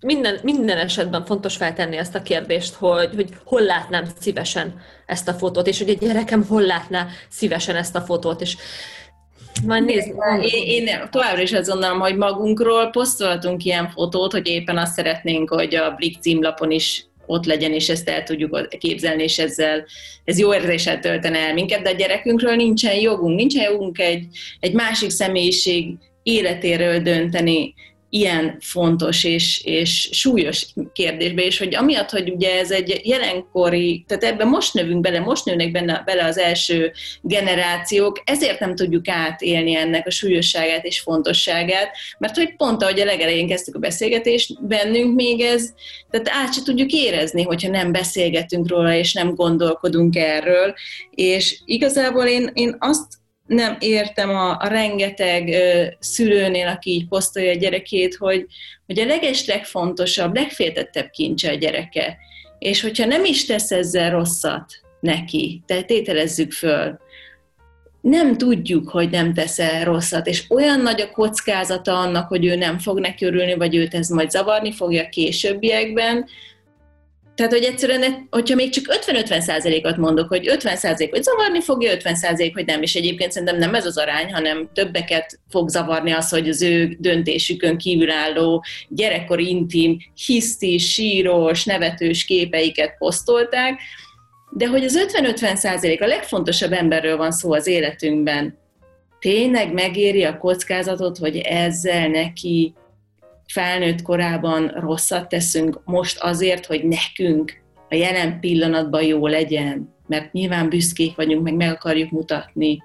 Minden, 0.00 0.38
minden 0.42 0.78
esetben 0.78 1.24
fontos 1.24 1.56
feltenni 1.56 1.96
ezt 1.96 2.14
a 2.14 2.22
kérdést, 2.22 2.74
hogy, 2.74 3.14
hogy 3.14 3.28
hol 3.44 3.60
látnám 3.60 4.04
szívesen 4.20 4.80
ezt 5.06 5.28
a 5.28 5.32
fotót, 5.32 5.66
és 5.66 5.78
hogy 5.78 5.90
a 5.90 6.06
gyerekem 6.06 6.46
hol 6.48 6.62
látná 6.62 7.06
szívesen 7.28 7.76
ezt 7.76 7.96
a 7.96 8.00
fotót, 8.00 8.40
és 8.40 8.56
majd 9.66 9.84
nézd, 9.84 10.12
én, 10.42 10.86
én 10.86 11.08
továbbra 11.10 11.42
is 11.42 11.52
azt 11.52 11.68
gondolom, 11.68 12.00
hogy 12.00 12.16
magunkról 12.16 12.90
posztolhatunk 12.90 13.64
ilyen 13.64 13.90
fotót, 13.90 14.32
hogy 14.32 14.46
éppen 14.46 14.78
azt 14.78 14.92
szeretnénk, 14.92 15.50
hogy 15.50 15.74
a 15.74 15.90
Blik 15.90 16.20
címlapon 16.20 16.70
is 16.70 17.06
ott 17.32 17.44
legyen, 17.44 17.72
és 17.72 17.88
ezt 17.88 18.08
el 18.08 18.22
tudjuk 18.22 18.68
képzelni, 18.78 19.22
és 19.22 19.38
ezzel 19.38 19.84
ez 20.24 20.38
jó 20.38 20.54
érzéssel 20.54 20.98
töltene 20.98 21.38
el 21.38 21.54
minket, 21.54 21.82
de 21.82 21.88
a 21.88 21.94
gyerekünkről 21.94 22.54
nincsen 22.54 22.94
jogunk, 22.94 23.36
nincsen 23.36 23.70
jogunk 23.70 23.98
egy, 23.98 24.26
egy 24.60 24.72
másik 24.72 25.10
személyiség 25.10 25.94
életéről 26.22 26.98
dönteni, 26.98 27.74
ilyen 28.14 28.56
fontos 28.60 29.24
és, 29.24 29.64
és 29.64 30.08
súlyos 30.12 30.66
kérdésbe, 30.92 31.42
és 31.42 31.58
hogy 31.58 31.74
amiatt, 31.74 32.10
hogy 32.10 32.30
ugye 32.30 32.58
ez 32.58 32.70
egy 32.70 33.00
jelenkori, 33.04 34.04
tehát 34.06 34.24
ebben 34.24 34.48
most 34.48 34.74
növünk 34.74 35.00
bele, 35.00 35.20
most 35.20 35.44
nőnek 35.44 35.70
benne, 35.70 36.02
bele 36.04 36.24
az 36.24 36.38
első 36.38 36.92
generációk, 37.20 38.22
ezért 38.24 38.60
nem 38.60 38.74
tudjuk 38.74 39.08
átélni 39.08 39.76
ennek 39.76 40.06
a 40.06 40.10
súlyosságát 40.10 40.84
és 40.84 41.00
fontosságát, 41.00 41.90
mert 42.18 42.36
hogy 42.36 42.56
pont 42.56 42.82
ahogy 42.82 43.00
a 43.00 43.04
legelején 43.04 43.48
kezdtük 43.48 43.74
a 43.74 43.78
beszélgetést, 43.78 44.66
bennünk 44.66 45.14
még 45.14 45.40
ez, 45.40 45.72
tehát 46.10 46.28
át 46.28 46.54
se 46.54 46.62
tudjuk 46.62 46.92
érezni, 46.92 47.42
hogyha 47.42 47.70
nem 47.70 47.92
beszélgetünk 47.92 48.68
róla, 48.68 48.94
és 48.94 49.12
nem 49.12 49.34
gondolkodunk 49.34 50.16
erről, 50.16 50.74
és 51.10 51.60
igazából 51.64 52.24
én, 52.24 52.50
én 52.52 52.76
azt 52.78 53.20
nem 53.46 53.76
értem 53.80 54.30
a, 54.30 54.56
a 54.60 54.66
rengeteg 54.66 55.48
ö, 55.48 55.86
szülőnél, 55.98 56.68
aki 56.68 56.90
így 56.90 57.08
posztolja 57.08 57.50
a 57.50 57.56
gyerekét, 57.56 58.14
hogy, 58.14 58.46
hogy 58.86 58.98
a 58.98 59.04
leges 59.04 59.46
legfontosabb, 59.46 60.34
legféltettebb 60.34 61.10
kincse 61.10 61.50
a 61.50 61.54
gyereke. 61.54 62.16
És 62.58 62.80
hogyha 62.80 63.06
nem 63.06 63.24
is 63.24 63.44
tesz 63.44 63.70
ezzel 63.70 64.10
rosszat 64.10 64.72
neki, 65.00 65.62
tehát 65.66 65.86
tételezzük 65.86 66.52
föl, 66.52 67.00
nem 68.00 68.36
tudjuk, 68.36 68.88
hogy 68.88 69.10
nem 69.10 69.34
tesz 69.34 69.58
-e 69.58 69.84
rosszat, 69.84 70.26
és 70.26 70.44
olyan 70.48 70.80
nagy 70.80 71.00
a 71.00 71.10
kockázata 71.10 71.98
annak, 71.98 72.28
hogy 72.28 72.44
ő 72.44 72.54
nem 72.54 72.78
fog 72.78 73.00
neki 73.00 73.24
örülni, 73.24 73.54
vagy 73.54 73.76
őt 73.76 73.94
ez 73.94 74.08
majd 74.08 74.30
zavarni 74.30 74.72
fogja 74.72 75.08
későbbiekben, 75.08 76.26
tehát, 77.34 77.52
hogy 77.52 77.62
egyszerűen, 77.62 78.26
hogyha 78.30 78.54
még 78.54 78.70
csak 78.70 78.84
50-50 79.06 79.40
százalékot 79.40 79.96
mondok, 79.96 80.28
hogy 80.28 80.48
50 80.48 80.76
százalék, 80.76 81.10
hogy 81.10 81.22
zavarni 81.22 81.60
fogja, 81.60 81.92
50 81.92 82.14
százalék, 82.14 82.54
hogy 82.54 82.64
nem, 82.64 82.82
és 82.82 82.94
egyébként 82.94 83.32
szerintem 83.32 83.58
nem 83.58 83.74
ez 83.74 83.86
az 83.86 83.98
arány, 83.98 84.32
hanem 84.32 84.70
többeket 84.72 85.40
fog 85.48 85.68
zavarni 85.68 86.10
az, 86.10 86.28
hogy 86.28 86.48
az 86.48 86.62
ő 86.62 86.96
döntésükön 86.98 87.78
kívülálló 87.78 88.64
gyerekkori 88.88 89.48
intim, 89.48 89.98
hiszti, 90.26 90.78
síros, 90.78 91.64
nevetős 91.64 92.24
képeiket 92.24 92.96
posztolták, 92.98 93.80
de 94.50 94.66
hogy 94.66 94.84
az 94.84 95.06
50-50 95.12 95.54
százalék 95.54 96.02
a 96.02 96.06
legfontosabb 96.06 96.72
emberről 96.72 97.16
van 97.16 97.32
szó 97.32 97.52
az 97.52 97.66
életünkben, 97.66 98.58
tényleg 99.18 99.72
megéri 99.72 100.24
a 100.24 100.38
kockázatot, 100.38 101.18
hogy 101.18 101.36
ezzel 101.36 102.08
neki 102.08 102.74
felnőtt 103.52 104.02
korában 104.02 104.68
rosszat 104.68 105.28
teszünk 105.28 105.80
most 105.84 106.18
azért, 106.18 106.66
hogy 106.66 106.84
nekünk 106.84 107.52
a 107.88 107.94
jelen 107.94 108.40
pillanatban 108.40 109.02
jó 109.02 109.26
legyen, 109.26 109.94
mert 110.06 110.32
nyilván 110.32 110.68
büszkék 110.68 111.16
vagyunk, 111.16 111.42
meg 111.42 111.54
meg 111.54 111.70
akarjuk 111.70 112.10
mutatni. 112.10 112.82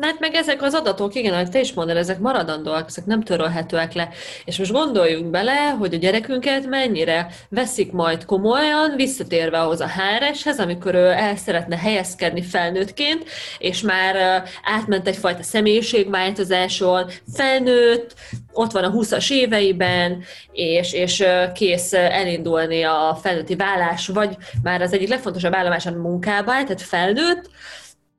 Hát 0.00 0.20
meg 0.20 0.34
ezek 0.34 0.62
az 0.62 0.74
adatok, 0.74 1.14
igen, 1.14 1.32
ahogy 1.32 1.50
te 1.50 1.60
is 1.60 1.72
mondod, 1.72 1.96
ezek 1.96 2.18
maradandóak, 2.18 2.84
ezek 2.88 3.04
nem 3.04 3.22
törölhetőek 3.22 3.92
le. 3.92 4.08
És 4.44 4.58
most 4.58 4.72
gondoljunk 4.72 5.30
bele, 5.30 5.68
hogy 5.78 5.94
a 5.94 5.96
gyerekünket 5.96 6.66
mennyire 6.66 7.26
veszik 7.48 7.92
majd 7.92 8.24
komolyan, 8.24 8.96
visszatérve 8.96 9.60
ahhoz 9.60 9.80
a 9.80 9.88
HRS-hez, 9.88 10.58
amikor 10.58 10.94
ő 10.94 11.06
el 11.06 11.36
szeretne 11.36 11.76
helyezkedni 11.76 12.42
felnőttként, 12.42 13.24
és 13.58 13.80
már 13.80 14.42
átment 14.62 15.08
egyfajta 15.08 15.42
személyiségváltozáson, 15.42 17.10
felnőtt, 17.34 18.14
ott 18.52 18.72
van 18.72 18.84
a 18.84 18.92
20-as 18.92 19.30
éveiben, 19.30 20.22
és, 20.52 20.92
és 20.92 21.24
kész 21.54 21.92
elindulni 21.92 22.82
a 22.82 23.18
felnőtti 23.22 23.56
vállás, 23.56 24.06
vagy 24.06 24.36
már 24.62 24.82
az 24.82 24.92
egyik 24.92 25.08
legfontosabb 25.08 25.54
állomás 25.54 25.86
a 25.86 25.90
munkába, 25.90 26.52
tehát 26.52 26.82
felnőtt, 26.82 27.50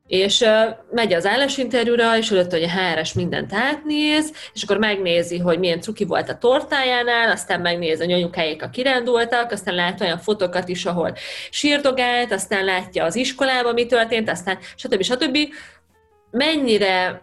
és 0.10 0.46
megy 0.92 1.14
az 1.14 1.26
állásinterjúra, 1.26 2.18
és 2.18 2.32
előtt, 2.32 2.52
hogy 2.52 2.64
a 2.64 2.70
HRS 2.70 3.14
mindent 3.14 3.54
átnéz, 3.54 4.34
és 4.54 4.64
akkor 4.64 4.78
megnézi, 4.78 5.38
hogy 5.38 5.60
milyen 5.60 5.82
cuki 5.82 6.06
volt 6.06 6.30
a 6.30 6.38
tortájánál, 6.38 7.32
aztán 7.32 7.62
megnézi, 7.62 8.04
hogy 8.04 8.14
anyukáik 8.14 8.64
a 8.64 8.70
kirándultak, 8.70 9.52
aztán 9.52 9.76
lát 9.76 10.02
olyan 10.02 10.18
fotókat 10.18 10.68
is, 10.68 10.86
ahol 10.86 11.16
sírdogált, 11.50 12.32
aztán 12.32 12.66
látja 12.66 13.04
az 13.04 13.16
iskolában, 13.16 13.74
mi 13.74 13.86
történt, 13.86 14.30
aztán 14.30 14.58
stb. 14.76 15.02
stb. 15.02 15.38
Mennyire 16.32 17.22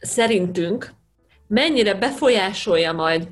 szerintünk, 0.00 0.90
mennyire 1.48 1.94
befolyásolja 1.94 2.92
majd 2.92 3.28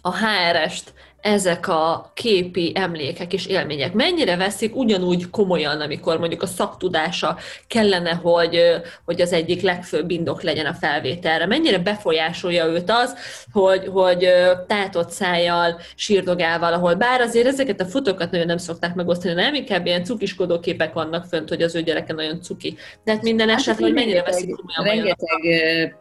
a 0.00 0.16
HRS-t 0.16 0.92
ezek 1.24 1.68
a 1.68 2.10
képi 2.14 2.72
emlékek 2.74 3.32
és 3.32 3.46
élmények? 3.46 3.92
Mennyire 3.92 4.36
veszik 4.36 4.76
ugyanúgy 4.76 5.30
komolyan, 5.30 5.80
amikor 5.80 6.18
mondjuk 6.18 6.42
a 6.42 6.46
szaktudása 6.46 7.36
kellene, 7.66 8.12
hogy, 8.12 8.60
hogy 9.04 9.20
az 9.20 9.32
egyik 9.32 9.62
legfőbb 9.62 10.10
indok 10.10 10.42
legyen 10.42 10.66
a 10.66 10.74
felvételre? 10.74 11.46
Mennyire 11.46 11.78
befolyásolja 11.78 12.66
őt 12.66 12.90
az, 12.90 13.14
hogy, 13.52 13.86
hogy 13.86 14.28
tátott 14.66 15.10
szájjal, 15.10 15.80
sírdogával, 15.94 16.72
ahol 16.72 16.94
bár 16.94 17.20
azért 17.20 17.46
ezeket 17.46 17.80
a 17.80 17.86
futókat 17.86 18.30
nagyon 18.30 18.46
nem 18.46 18.56
szokták 18.56 18.94
megosztani, 18.94 19.34
nem 19.34 19.54
inkább 19.54 19.86
ilyen 19.86 20.04
cukiskodó 20.04 20.60
képek 20.60 20.92
vannak 20.92 21.24
fönt, 21.24 21.48
hogy 21.48 21.62
az 21.62 21.74
ő 21.74 21.82
gyereke 21.82 22.12
nagyon 22.12 22.42
cuki. 22.42 22.76
De 23.04 23.12
hát 23.12 23.22
minden 23.22 23.48
hát 23.48 23.58
esetre, 23.58 23.84
hogy 23.84 23.94
mennyire 23.94 24.22
veszik 24.22 24.54
komolyan 24.56 24.96
rengeteg 24.96 25.40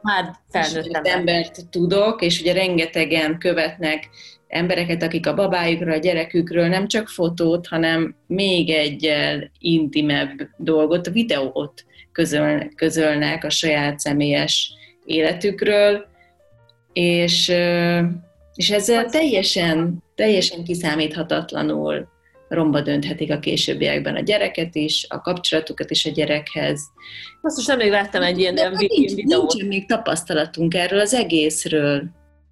már 0.02 0.40
felnőtt 0.50 1.08
embert 1.08 1.70
tudok, 1.70 2.22
és 2.22 2.42
ugye 2.42 2.54
rengetegen 2.54 3.38
követnek 3.38 4.10
embereket, 4.54 5.04
akik 5.04 5.28
a 5.28 5.34
babájukról, 5.34 5.94
a 5.94 5.98
gyerekükről 5.98 6.68
nem 6.68 6.88
csak 6.88 7.08
fotót, 7.08 7.68
hanem 7.68 8.16
még 8.28 8.70
egy 8.70 9.14
intimebb 9.60 10.50
dolgot, 10.58 11.10
videót 11.10 11.86
közöl, 12.12 12.70
közölnek 12.76 13.44
a 13.44 13.50
saját 13.50 14.00
személyes 14.00 14.74
életükről, 15.06 16.06
és, 16.94 17.54
és 18.56 18.70
ezzel 18.70 19.06
teljesen, 19.06 20.04
teljesen 20.16 20.64
kiszámíthatatlanul 20.64 22.12
romba 22.48 22.82
dönthetik 22.82 23.32
a 23.32 23.40
későbbiekben 23.40 24.16
a 24.16 24.20
gyereket 24.20 24.76
is, 24.76 25.06
a 25.10 25.22
kapcsolatukat 25.22 25.92
is 25.92 26.06
a 26.06 26.12
gyerekhez. 26.12 26.82
Azt 27.42 27.58
is 27.60 27.66
nemrég 27.66 27.90
láttam 27.90 28.22
egy 28.22 28.40
ilyen, 28.40 28.58
ilyen 28.58 28.76
nincs, 28.78 29.14
videót. 29.14 29.54
Nincs 29.54 29.68
még 29.68 29.88
tapasztalatunk 29.88 30.74
erről 30.74 31.00
az 31.00 31.14
egészről. 31.14 32.04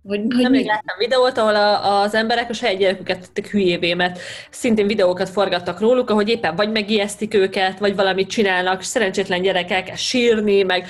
Hogy, 0.03 0.19
hogy 0.19 0.41
Nem 0.41 0.51
még 0.51 0.65
láttam 0.65 0.97
videót, 0.97 1.37
ahol 1.37 1.55
a, 1.55 2.01
az 2.01 2.13
emberek 2.13 2.49
a 2.49 2.53
saját 2.53 2.77
gyereküket 2.77 3.19
tettek 3.19 3.47
hülyévé, 3.47 3.93
mert 3.93 4.19
szintén 4.49 4.87
videókat 4.87 5.29
forgattak 5.29 5.79
róluk, 5.79 6.09
ahogy 6.09 6.29
éppen 6.29 6.55
vagy 6.55 6.71
megijesztik 6.71 7.33
őket, 7.33 7.79
vagy 7.79 7.95
valamit 7.95 8.29
csinálnak, 8.29 8.81
szerencsétlen 8.81 9.41
gyerekek 9.41 9.95
sírni, 9.95 10.63
meg 10.63 10.87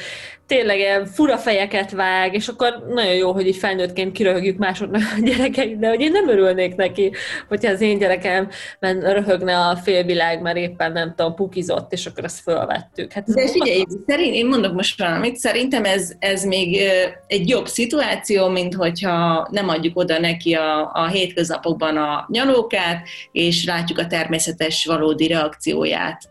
tényleg 0.52 0.80
ilyen 0.80 1.06
fura 1.06 1.38
fejeket 1.38 1.92
vág, 1.92 2.34
és 2.34 2.48
akkor 2.48 2.86
nagyon 2.88 3.14
jó, 3.14 3.32
hogy 3.32 3.48
így 3.48 3.56
felnőttként 3.56 4.12
kiröhögjük 4.12 4.58
másoknak 4.58 5.02
a 5.18 5.22
gyerekeit, 5.22 5.80
de 5.80 5.88
hogy 5.88 6.02
én 6.02 6.12
nem 6.12 6.30
örülnék 6.30 6.76
neki, 6.76 7.12
hogyha 7.48 7.72
az 7.72 7.82
én 7.82 7.98
gyerekem 7.98 8.50
röhögne 8.80 9.58
a 9.58 9.76
félvilág, 9.76 10.42
mert 10.42 10.58
éppen 10.58 10.92
nem 10.92 11.14
tudom, 11.16 11.36
pukizott, 11.36 11.92
és 11.92 12.06
akkor 12.06 12.24
ezt 12.24 12.40
fölvettük. 12.40 13.12
Hát 13.12 13.28
ez 13.28 13.34
de 13.34 13.48
figyelj, 13.48 13.84
szerint, 14.08 14.36
én 14.36 14.46
mondok 14.46 14.74
most 14.74 15.00
valamit, 15.00 15.36
szerintem 15.36 15.86
ez, 15.86 16.12
ez 16.20 16.44
még 16.44 16.82
egy 17.28 17.50
jobb 17.50 17.68
szituáció, 17.68 18.48
mint 18.48 18.74
hogyha 18.74 19.48
nem 19.52 19.70
adjuk 19.70 19.98
oda 19.98 20.20
neki 20.20 20.54
a, 20.54 20.92
a 20.94 21.08
hétköznapokban 21.08 21.98
a 21.98 22.26
nyalókát, 22.32 23.08
és 23.32 23.66
látjuk 23.66 24.00
a 24.00 24.08
természetes 24.08 24.86
valódi 24.86 25.28
reakcióját 25.28 26.30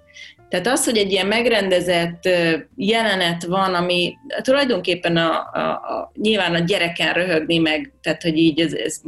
tehát 0.51 0.67
az, 0.67 0.85
hogy 0.85 0.97
egy 0.97 1.13
ilyen 1.13 1.27
megrendezett 1.27 2.29
jelenet 2.77 3.45
van, 3.45 3.75
ami 3.75 4.17
tulajdonképpen 4.43 5.17
a, 5.17 5.51
a, 5.53 5.61
a, 5.61 6.13
nyilván 6.15 6.55
a 6.55 6.59
gyereken 6.59 7.13
röhögni 7.13 7.59
meg, 7.59 7.93
tehát 8.03 8.23
hogy 8.23 8.37
így 8.37 8.61
ez, 8.61 8.73
ez 8.73 9.01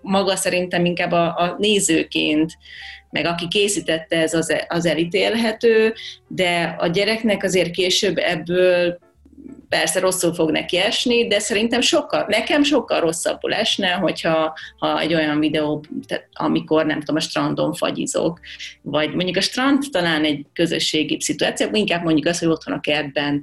maga 0.00 0.36
szerintem 0.36 0.84
inkább 0.84 1.12
a, 1.12 1.24
a 1.24 1.56
nézőként, 1.58 2.52
meg 3.10 3.26
aki 3.26 3.48
készítette, 3.48 4.16
ez 4.16 4.34
az, 4.34 4.56
az 4.68 4.86
elítélhető, 4.86 5.94
de 6.28 6.76
a 6.78 6.86
gyereknek 6.86 7.42
azért 7.42 7.70
később 7.70 8.16
ebből 8.16 8.98
persze 9.78 10.00
rosszul 10.00 10.34
fog 10.34 10.50
neki 10.50 10.76
esni, 10.76 11.26
de 11.26 11.38
szerintem 11.38 11.80
sokkal, 11.80 12.24
nekem 12.28 12.62
sokkal 12.62 13.00
rosszabbul 13.00 13.52
esne, 13.52 13.90
hogyha 13.90 14.54
ha 14.78 15.00
egy 15.00 15.14
olyan 15.14 15.38
videó, 15.38 15.84
tehát 16.06 16.28
amikor 16.32 16.86
nem 16.86 16.98
tudom, 16.98 17.16
a 17.16 17.20
strandon 17.20 17.72
fagyizok, 17.72 18.40
vagy 18.82 19.14
mondjuk 19.14 19.36
a 19.36 19.40
strand 19.40 19.84
talán 19.90 20.24
egy 20.24 20.46
közösségi 20.52 21.20
szituáció, 21.20 21.68
inkább 21.72 22.04
mondjuk 22.04 22.26
az, 22.26 22.38
hogy 22.38 22.48
otthon 22.48 22.74
a 22.74 22.80
kertben 22.80 23.42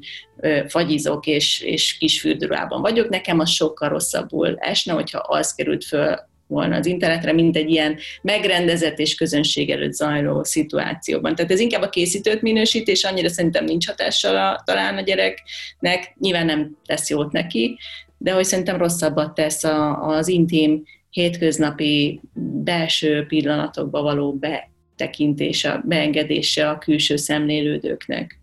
fagyizok 0.68 1.26
és, 1.26 1.62
és 1.62 1.98
kis 1.98 2.20
fürdőrában 2.20 2.82
vagyok, 2.82 3.10
nekem 3.10 3.40
az 3.40 3.50
sokkal 3.50 3.90
rosszabbul 3.90 4.56
esne, 4.60 4.94
hogyha 4.94 5.20
az 5.20 5.56
került 5.56 5.86
föl 5.86 6.30
volna 6.52 6.76
az 6.76 6.86
internetre, 6.86 7.34
mint 7.34 7.56
egy 7.56 7.70
ilyen 7.70 7.98
megrendezett 8.22 9.00
és 9.00 9.16
közönség 9.16 9.70
előtt 9.70 9.94
zajló 9.94 10.44
szituációban. 10.44 11.36
Tehát 11.36 11.52
ez 11.52 11.60
inkább 11.60 11.82
a 11.82 11.90
készítőt 11.90 12.42
minősít, 12.42 12.88
és 12.88 13.04
annyira 13.04 13.30
szerintem 13.30 13.66
nincs 13.66 13.88
hatással 13.88 14.36
a, 14.36 14.62
talán 14.66 14.98
a 14.98 15.02
gyereknek, 15.02 16.16
nyilván 16.20 16.46
nem 16.46 16.78
tesz 16.86 17.10
jót 17.10 17.32
neki, 17.32 17.78
de 18.18 18.32
hogy 18.32 18.44
szerintem 18.44 18.78
rosszabbat 18.78 19.34
tesz 19.34 19.64
a, 19.64 20.08
az 20.08 20.28
intim, 20.28 20.84
hétköznapi 21.10 22.22
belső 22.64 23.26
pillanatokba 23.26 24.02
való 24.02 24.34
betekintése, 24.34 25.82
beengedése 25.86 26.70
a 26.70 26.78
külső 26.78 27.16
szemlélődőknek. 27.16 28.41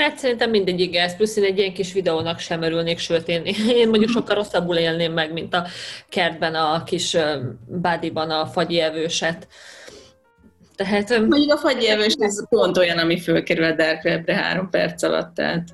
Hát 0.00 0.18
szerintem 0.18 0.50
mindegyik 0.50 0.96
ez, 0.96 1.16
plusz 1.16 1.36
én 1.36 1.44
egy 1.44 1.58
ilyen 1.58 1.72
kis 1.72 1.92
videónak 1.92 2.38
sem 2.38 2.62
örülnék, 2.62 2.98
sőt 2.98 3.28
én, 3.28 3.42
én 3.68 3.88
mondjuk 3.88 4.10
sokkal 4.10 4.34
rosszabbul 4.34 4.76
élném 4.76 5.12
meg, 5.12 5.32
mint 5.32 5.54
a 5.54 5.66
kertben 6.08 6.54
a 6.54 6.82
kis 6.82 7.16
bádiban 7.66 8.30
a 8.30 8.46
fagyi 8.46 8.80
evőset. 8.80 9.48
Tehát, 10.76 11.08
mondjuk 11.08 11.52
a 11.52 11.56
fagyi 11.56 11.88
evős 11.88 12.14
ez 12.18 12.48
pont 12.48 12.76
olyan, 12.76 12.98
ami 12.98 13.20
fölkerül 13.20 13.64
a 13.64 13.74
Dark 13.74 14.04
Web-re 14.04 14.34
három 14.34 14.70
perc 14.70 15.02
alatt, 15.02 15.34
tehát... 15.34 15.68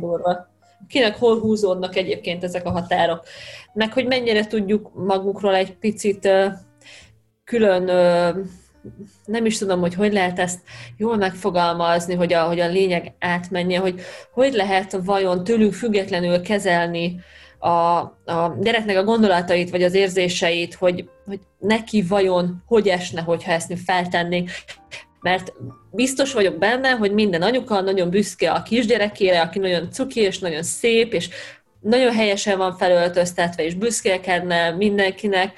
Durva. 0.00 0.50
Kinek 0.88 1.16
hol 1.16 1.40
húzódnak 1.40 1.96
egyébként 1.96 2.44
ezek 2.44 2.66
a 2.66 2.70
határok? 2.70 3.24
Meg 3.72 3.92
hogy 3.92 4.06
mennyire 4.06 4.46
tudjuk 4.46 4.90
magukról 4.94 5.54
egy 5.54 5.76
picit 5.76 6.28
külön 7.44 7.90
nem 9.24 9.46
is 9.46 9.58
tudom, 9.58 9.80
hogy 9.80 9.94
hogy 9.94 10.12
lehet 10.12 10.38
ezt 10.38 10.60
jól 10.96 11.16
megfogalmazni, 11.16 12.14
hogy 12.14 12.32
a, 12.32 12.42
hogy 12.42 12.60
a 12.60 12.68
lényeg 12.68 13.14
átmenje, 13.18 13.78
hogy 13.78 14.00
hogy 14.32 14.52
lehet 14.52 14.98
vajon 15.04 15.44
tőlünk 15.44 15.72
függetlenül 15.72 16.40
kezelni 16.40 17.20
a, 17.58 17.98
a 18.24 18.56
gyereknek 18.60 18.96
a 18.96 19.04
gondolatait, 19.04 19.70
vagy 19.70 19.82
az 19.82 19.94
érzéseit, 19.94 20.74
hogy, 20.74 21.08
hogy 21.26 21.40
neki 21.58 22.02
vajon 22.02 22.62
hogy 22.66 22.88
esne, 22.88 23.20
hogyha 23.20 23.52
ezt 23.52 23.68
mi 23.68 23.76
feltennénk. 23.76 24.50
Mert 25.20 25.52
biztos 25.90 26.32
vagyok 26.32 26.58
benne, 26.58 26.90
hogy 26.90 27.12
minden 27.12 27.42
anyuka 27.42 27.80
nagyon 27.80 28.10
büszke 28.10 28.50
a 28.50 28.62
kisgyerekére, 28.62 29.40
aki 29.40 29.58
nagyon 29.58 29.90
cuki 29.90 30.20
és 30.20 30.38
nagyon 30.38 30.62
szép, 30.62 31.12
és 31.12 31.28
nagyon 31.80 32.12
helyesen 32.12 32.58
van 32.58 32.76
felöltöztetve, 32.76 33.64
és 33.64 33.74
büszkélkedne 33.74 34.70
mindenkinek, 34.70 35.52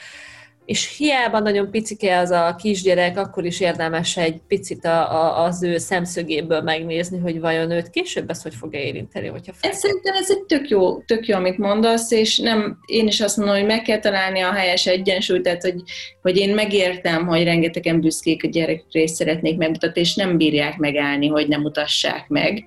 és 0.65 0.97
hiába 0.97 1.39
nagyon 1.39 1.71
picike 1.71 2.19
az 2.19 2.31
a 2.31 2.57
kisgyerek, 2.59 3.19
akkor 3.19 3.45
is 3.45 3.61
érdemes 3.61 4.17
egy 4.17 4.41
picit 4.49 4.85
a, 4.85 5.13
a, 5.13 5.45
az 5.45 5.63
ő 5.63 5.79
szemszögéből 5.79 6.61
megnézni, 6.61 7.19
hogy 7.19 7.41
vajon 7.41 7.71
őt 7.71 7.91
később 7.91 8.31
ez 8.31 8.43
hogy 8.43 8.55
fogja 8.55 8.81
érinteni, 8.81 9.27
hogyha 9.29 9.53
fel. 9.53 9.71
Ez 9.71 9.79
szerintem 9.79 10.15
ez 10.15 10.31
egy 10.31 10.43
tök 10.43 10.69
jó, 10.69 11.01
tök 11.01 11.27
jó, 11.27 11.37
amit 11.37 11.59
mondasz, 11.59 12.11
és 12.11 12.39
nem, 12.39 12.79
én 12.87 13.07
is 13.07 13.21
azt 13.21 13.37
mondom, 13.37 13.57
hogy 13.57 13.67
meg 13.67 13.83
kell 13.83 13.99
találni 13.99 14.41
a 14.41 14.53
helyes 14.53 14.87
egyensúlyt, 14.87 15.43
tehát 15.43 15.63
hogy, 15.63 15.83
hogy 16.23 16.37
én 16.37 16.55
megértem, 16.55 17.27
hogy 17.27 17.45
rengetegen 17.45 18.01
büszkék 18.01 18.45
a 18.45 18.49
gyerekre 18.49 19.01
és 19.01 19.11
szeretnék 19.11 19.57
megmutatni, 19.57 20.01
és 20.01 20.15
nem 20.15 20.37
bírják 20.37 20.77
megállni, 20.77 21.27
hogy 21.27 21.49
nem 21.49 21.61
mutassák 21.61 22.29
meg, 22.29 22.65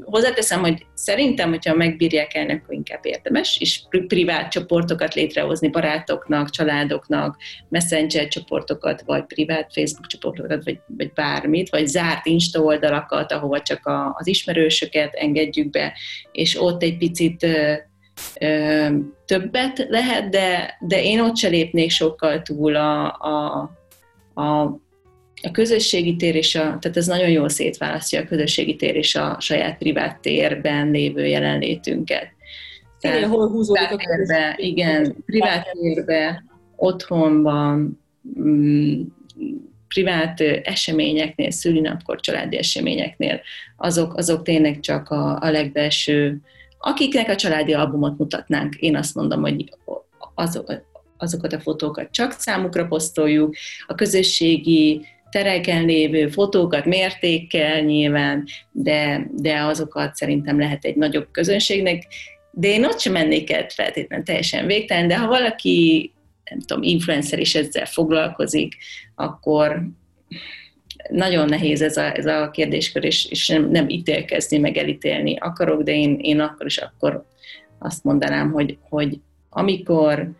hozzáteszem, 0.00 0.60
hogy 0.60 0.86
szerintem, 0.94 1.48
hogyha 1.48 1.74
megbírják 1.74 2.34
el, 2.34 2.48
akkor 2.48 2.74
inkább 2.74 3.06
érdemes, 3.06 3.60
és 3.60 3.82
privát 4.06 4.50
csoportokat 4.50 5.14
létrehozni 5.14 5.68
barátoknak, 5.68 6.50
családoknak, 6.50 7.36
messenger 7.68 8.28
csoportokat, 8.28 9.02
vagy 9.06 9.24
privát 9.24 9.72
Facebook 9.72 10.06
csoportokat, 10.06 10.64
vagy, 10.64 10.80
vagy 10.86 11.12
bármit, 11.12 11.70
vagy 11.70 11.86
zárt 11.86 12.26
Insta 12.26 12.60
oldalakat, 12.60 13.32
ahova 13.32 13.62
csak 13.62 13.86
a, 13.86 14.14
az 14.18 14.26
ismerősöket 14.26 15.14
engedjük 15.14 15.70
be, 15.70 15.92
és 16.32 16.60
ott 16.60 16.82
egy 16.82 16.96
picit 16.96 17.42
ö, 17.42 17.74
ö, 18.40 18.88
többet 19.26 19.86
lehet, 19.88 20.28
de, 20.28 20.76
de 20.80 21.02
én 21.02 21.20
ott 21.20 21.36
se 21.36 21.48
lépnék 21.48 21.90
sokkal 21.90 22.42
túl 22.42 22.76
a, 22.76 23.04
a, 23.18 23.70
a 24.42 24.76
a 25.42 25.50
közösségi 25.50 26.16
tér 26.16 26.34
és 26.34 26.54
a, 26.54 26.60
tehát 26.60 26.96
ez 26.96 27.06
nagyon 27.06 27.28
jól 27.28 27.48
szétválasztja 27.48 28.20
a 28.20 28.24
közösségi 28.24 28.76
tér 28.76 28.96
és 28.96 29.14
a 29.14 29.36
saját 29.40 29.78
privát 29.78 30.20
térben 30.20 30.90
lévő 30.90 31.26
jelenlétünket. 31.26 32.26
Tehát, 33.00 33.16
igen, 33.16 33.30
hol 33.30 33.48
húzódik 33.48 33.90
a 33.90 33.96
térbe, 33.96 34.54
igen, 34.56 35.16
privát 35.26 35.66
térbe, 35.80 36.44
otthonban, 36.76 38.00
mm, 38.40 39.00
privát 39.88 40.40
eseményeknél, 40.40 41.50
szülinapkor, 41.50 42.20
családi 42.20 42.56
eseményeknél, 42.56 43.40
azok, 43.76 44.16
azok 44.16 44.42
tényleg 44.42 44.80
csak 44.80 45.08
a, 45.08 45.38
a 45.40 45.50
legbelső, 45.50 46.40
akiknek 46.78 47.28
a 47.28 47.36
családi 47.36 47.72
albumot 47.72 48.18
mutatnánk, 48.18 48.74
én 48.74 48.96
azt 48.96 49.14
mondom, 49.14 49.40
hogy 49.40 49.64
azok, 50.34 50.72
azokat 51.16 51.52
a 51.52 51.60
fotókat 51.60 52.10
csak 52.10 52.32
számukra 52.32 52.86
posztoljuk, 52.86 53.54
a 53.86 53.94
közösségi 53.94 55.06
tereken 55.32 55.84
lévő 55.84 56.28
fotókat 56.28 56.84
mértékkel 56.84 57.80
nyilván, 57.80 58.44
de, 58.70 59.26
de 59.32 59.62
azokat 59.62 60.14
szerintem 60.14 60.58
lehet 60.58 60.84
egy 60.84 60.96
nagyobb 60.96 61.28
közönségnek, 61.30 62.02
de 62.50 62.68
én 62.68 62.84
ott 62.84 63.00
sem 63.00 63.12
mennék 63.12 63.52
el 63.52 63.66
feltétlenül 63.68 64.24
teljesen 64.24 64.66
végtelen, 64.66 65.08
de 65.08 65.18
ha 65.18 65.26
valaki, 65.26 66.12
nem 66.50 66.60
tudom, 66.60 66.82
influencer 66.82 67.38
is 67.38 67.54
ezzel 67.54 67.86
foglalkozik, 67.86 68.76
akkor 69.14 69.82
nagyon 71.10 71.48
nehéz 71.48 71.82
ez 71.82 71.96
a, 71.96 72.16
ez 72.16 72.26
a 72.26 72.50
kérdéskör, 72.50 73.04
és, 73.04 73.26
és 73.30 73.48
nem, 73.48 73.70
nem 73.70 73.88
ítélkezni, 73.88 74.58
meg 74.58 74.76
elítélni 74.76 75.36
akarok, 75.36 75.82
de 75.82 75.92
én, 75.92 76.18
én 76.20 76.40
akkor 76.40 76.66
is 76.66 76.78
akkor 76.78 77.26
azt 77.78 78.04
mondanám, 78.04 78.52
hogy, 78.52 78.78
hogy 78.88 79.20
amikor 79.50 80.30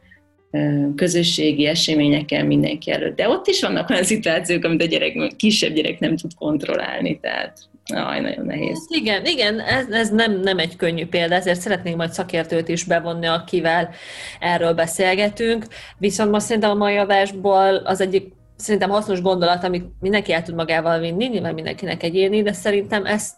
közösségi 0.97 1.67
eseményeken 1.67 2.47
mindenki 2.47 2.91
előtt. 2.91 3.17
De 3.17 3.29
ott 3.29 3.47
is 3.47 3.61
vannak 3.61 3.91
olyan 3.91 4.05
szituációk, 4.05 4.65
amit 4.65 4.83
a 4.83 4.87
gyerek, 4.87 5.37
kisebb 5.37 5.73
gyerek 5.73 5.99
nem 5.99 6.17
tud 6.17 6.35
kontrollálni, 6.35 7.19
tehát 7.21 7.59
aj, 7.95 8.21
nagyon 8.21 8.45
nehéz. 8.45 8.79
Hát 8.79 9.01
igen, 9.01 9.27
igen, 9.27 9.61
ez, 9.61 9.87
ez 9.91 10.11
nem, 10.11 10.41
nem 10.41 10.59
egy 10.59 10.77
könnyű 10.77 11.07
példa, 11.07 11.35
ezért 11.35 11.61
szeretnénk 11.61 11.97
majd 11.97 12.13
szakértőt 12.13 12.69
is 12.69 12.85
bevonni, 12.85 13.27
akivel 13.27 13.91
erről 14.41 14.73
beszélgetünk. 14.73 15.67
Viszont 15.99 16.31
most 16.31 16.47
szerintem 16.47 16.71
a 16.71 16.75
mai 16.75 16.97
adásból 16.97 17.75
az 17.75 18.01
egyik 18.01 18.33
szerintem 18.57 18.91
hasznos 18.91 19.23
gondolat, 19.23 19.65
amit 19.65 19.85
mindenki 20.01 20.33
el 20.33 20.43
tud 20.43 20.55
magával 20.55 20.99
vinni, 20.99 21.27
nyilván 21.27 21.55
mindenkinek 21.55 22.03
egyéni, 22.03 22.43
de 22.43 22.53
szerintem 22.53 23.07
ezt 23.07 23.35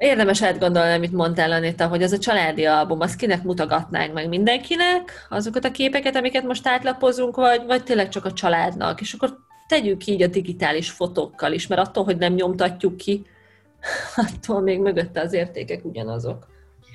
Érdemes 0.00 0.42
átgondolni, 0.42 0.92
amit 0.92 1.12
mondtál, 1.12 1.52
Anita, 1.52 1.86
hogy 1.86 2.02
az 2.02 2.12
a 2.12 2.18
családi 2.18 2.64
album, 2.64 3.00
azt 3.00 3.16
kinek 3.16 3.42
mutogatnánk 3.42 4.12
meg 4.12 4.28
mindenkinek, 4.28 5.26
azokat 5.28 5.64
a 5.64 5.70
képeket, 5.70 6.16
amiket 6.16 6.42
most 6.44 6.66
átlapozunk, 6.66 7.36
vagy, 7.36 7.62
vagy 7.66 7.82
tényleg 7.82 8.08
csak 8.08 8.24
a 8.24 8.32
családnak, 8.32 9.00
és 9.00 9.12
akkor 9.12 9.36
tegyük 9.68 10.06
így 10.06 10.22
a 10.22 10.26
digitális 10.26 10.90
fotókkal 10.90 11.52
is, 11.52 11.66
mert 11.66 11.80
attól, 11.80 12.04
hogy 12.04 12.16
nem 12.16 12.32
nyomtatjuk 12.32 12.96
ki, 12.96 13.22
attól 14.26 14.60
még 14.60 14.78
mögötte 14.78 15.20
az 15.20 15.32
értékek 15.32 15.84
ugyanazok. 15.84 16.46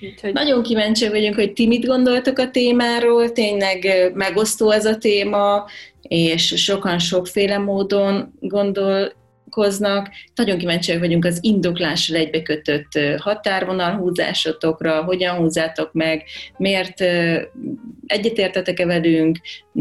Úgyhogy... 0.02 0.34
Nagyon 0.34 0.64
kíváncsi 0.64 1.10
vagyunk, 1.10 1.36
hogy 1.36 1.54
ti 1.54 1.68
mit 1.68 1.86
gondoltok 1.86 2.38
a 2.38 2.52
témáról, 2.52 3.32
tényleg 3.32 4.12
megosztó 4.14 4.72
ez 4.72 4.86
a 4.86 4.98
téma, 4.98 5.66
és 6.02 6.64
sokan 6.64 7.00
sokféle 7.00 7.58
módon 7.58 8.34
gondol 8.40 9.14
vonatkoznak. 9.56 10.10
Nagyon 10.36 10.58
kíváncsiak 10.58 11.00
vagyunk 11.00 11.26
az 11.26 11.38
indoklással 11.42 12.16
egybekötött 12.16 13.00
határvonalhúzásotokra, 13.18 15.04
hogyan 15.04 15.36
húzátok 15.36 15.94
meg, 15.94 16.24
miért 16.58 17.02
egyetértetek-e 18.06 18.86
velünk, 18.86 19.38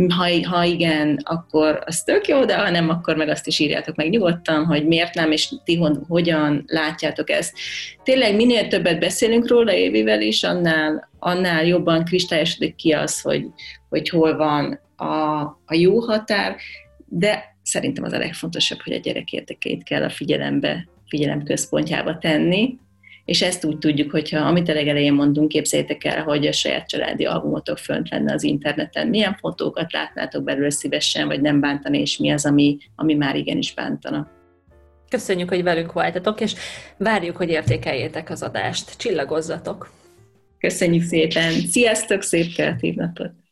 ha, 0.09 0.49
ha 0.49 0.65
igen, 0.65 1.21
akkor 1.23 1.83
az 1.87 2.03
tök 2.03 2.29
jó, 2.29 2.45
de 2.45 2.57
ha 2.57 2.71
nem, 2.71 2.89
akkor 2.89 3.17
meg 3.17 3.29
azt 3.29 3.47
is 3.47 3.59
írjátok 3.59 3.97
meg 3.97 4.09
nyugodtan, 4.09 4.65
hogy 4.65 4.87
miért 4.87 5.15
nem, 5.15 5.33
és 5.33 5.49
ti 5.65 5.83
hogyan 6.09 6.65
látjátok 6.67 7.31
ezt. 7.31 7.59
Tényleg 8.03 8.37
minél 8.37 8.69
többet 8.69 8.99
beszélünk 8.99 9.49
róla 9.49 9.73
évivel 9.73 10.21
is, 10.21 10.43
annál, 10.43 11.11
annál 11.19 11.67
jobban 11.67 12.05
kristályosodik 12.05 12.75
ki 12.75 12.93
az, 12.93 13.21
hogy, 13.21 13.47
hogy 13.89 14.09
hol 14.09 14.37
van 14.37 14.81
a, 14.97 15.43
a 15.65 15.75
jó 15.75 16.01
határ, 16.01 16.57
de 17.07 17.54
szerintem 17.75 18.05
az 18.05 18.13
a 18.13 18.19
legfontosabb, 18.19 18.81
hogy 18.81 18.93
a 18.93 18.99
gyerek 18.99 19.33
érdekeit 19.33 19.83
kell 19.83 20.03
a 20.03 20.11
figyelembe, 20.11 20.89
figyelem 21.09 21.43
központjába 21.43 22.19
tenni, 22.19 22.79
és 23.25 23.43
ezt 23.43 23.65
úgy 23.65 23.79
tudjuk, 23.79 24.11
hogyha 24.11 24.39
amit 24.39 24.69
a 24.69 24.73
legelején 24.73 25.13
mondunk, 25.13 25.49
képzeljétek 25.49 26.05
el, 26.05 26.23
hogy 26.23 26.47
a 26.47 26.53
saját 26.53 26.89
családi 26.89 27.25
albumotok 27.25 27.79
fönt 27.79 28.11
lenne 28.11 28.33
az 28.33 28.43
interneten, 28.43 29.09
milyen 29.09 29.35
fotókat 29.35 29.93
látnátok 29.93 30.45
belőle 30.45 30.71
szívesen, 30.71 31.27
vagy 31.27 31.41
nem 31.41 31.61
bántani, 31.61 32.01
és 32.01 32.19
mi 32.19 32.31
az, 32.31 32.47
ami, 32.47 32.79
ami 32.97 33.15
már 33.15 33.37
igenis 33.37 33.75
bántana. 33.75 34.31
Köszönjük, 35.09 35.49
hogy 35.49 35.63
velünk 35.63 35.93
voltatok, 35.93 36.41
és 36.41 36.55
várjuk, 36.97 37.37
hogy 37.37 37.49
értékeljétek 37.49 38.31
az 38.31 38.43
adást. 38.43 38.97
Csillagozzatok! 38.97 39.93
Köszönjük 40.59 41.03
szépen! 41.03 41.53
Sziasztok, 41.53 42.23
szép 42.23 42.55
kreatív 42.55 42.95
napot! 42.95 43.44